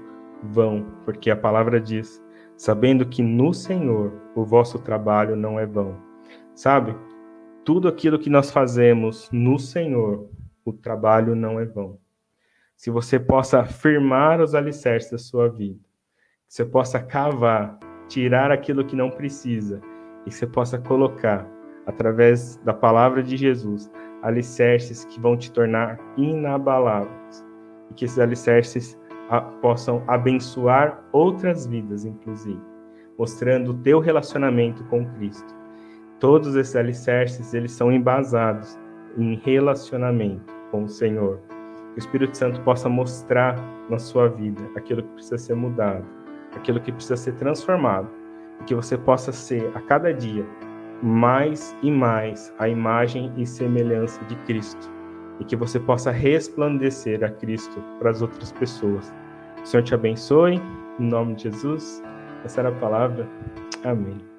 vão, 0.41 0.85
porque 1.03 1.29
a 1.29 1.35
palavra 1.35 1.81
diz: 1.81 2.23
sabendo 2.55 3.05
que 3.05 3.21
no 3.21 3.53
Senhor 3.53 4.13
o 4.33 4.45
vosso 4.45 4.79
trabalho 4.79 5.35
não 5.35 5.59
é 5.59 5.65
vão. 5.65 5.97
Sabe? 6.55 6.95
Tudo 7.65 7.89
aquilo 7.89 8.17
que 8.17 8.29
nós 8.29 8.51
fazemos 8.51 9.29
no 9.33 9.59
Senhor, 9.59 10.29
o 10.63 10.71
trabalho 10.71 11.35
não 11.35 11.59
é 11.59 11.65
vão. 11.65 11.99
Se 12.77 12.89
você 12.89 13.19
possa 13.19 13.65
firmar 13.65 14.41
os 14.41 14.55
alicerces 14.55 15.11
da 15.11 15.17
sua 15.17 15.49
vida, 15.49 15.79
que 16.47 16.53
você 16.55 16.65
possa 16.65 16.99
cavar, 16.99 17.77
tirar 18.11 18.51
aquilo 18.51 18.83
que 18.83 18.95
não 18.95 19.09
precisa 19.09 19.81
e 20.25 20.29
que 20.29 20.35
você 20.35 20.45
possa 20.45 20.77
colocar 20.77 21.47
através 21.87 22.57
da 22.57 22.73
palavra 22.73 23.23
de 23.23 23.37
Jesus 23.37 23.89
alicerces 24.21 25.05
que 25.05 25.19
vão 25.19 25.37
te 25.37 25.49
tornar 25.49 25.97
inabaláveis 26.17 27.45
e 27.89 27.93
que 27.93 28.03
esses 28.03 28.19
alicerces 28.19 28.99
possam 29.61 30.03
abençoar 30.07 31.01
outras 31.13 31.65
vidas, 31.65 32.03
inclusive, 32.03 32.59
mostrando 33.17 33.71
o 33.71 33.77
teu 33.77 34.01
relacionamento 34.01 34.83
com 34.85 35.05
Cristo. 35.13 35.55
Todos 36.19 36.57
esses 36.57 36.75
alicerces, 36.75 37.53
eles 37.53 37.71
são 37.71 37.93
embasados 37.93 38.77
em 39.17 39.35
relacionamento 39.35 40.53
com 40.69 40.83
o 40.83 40.89
Senhor. 40.89 41.39
Que 41.93 41.95
o 41.95 41.99
Espírito 41.99 42.37
Santo 42.37 42.61
possa 42.61 42.89
mostrar 42.89 43.55
na 43.89 43.97
sua 43.97 44.27
vida 44.27 44.61
aquilo 44.75 45.01
que 45.01 45.13
precisa 45.13 45.37
ser 45.37 45.55
mudado, 45.55 46.05
aquilo 46.55 46.79
que 46.79 46.91
precisa 46.91 47.17
ser 47.17 47.33
transformado, 47.33 48.09
e 48.61 48.63
que 48.65 48.75
você 48.75 48.97
possa 48.97 49.31
ser 49.31 49.71
a 49.75 49.81
cada 49.81 50.13
dia 50.13 50.45
mais 51.01 51.75
e 51.81 51.89
mais 51.89 52.53
a 52.59 52.67
imagem 52.67 53.31
e 53.35 53.45
semelhança 53.45 54.23
de 54.25 54.35
Cristo, 54.45 54.91
e 55.39 55.45
que 55.45 55.55
você 55.55 55.79
possa 55.79 56.11
resplandecer 56.11 57.23
a 57.23 57.29
Cristo 57.29 57.83
para 57.99 58.11
as 58.11 58.21
outras 58.21 58.51
pessoas. 58.51 59.11
O 59.61 59.65
Senhor 59.65 59.83
te 59.83 59.95
abençoe, 59.95 60.61
em 60.99 61.07
nome 61.07 61.35
de 61.35 61.43
Jesus. 61.43 62.03
Essa 62.43 62.61
era 62.61 62.69
a 62.69 62.73
palavra. 62.73 63.27
Amém. 63.83 64.30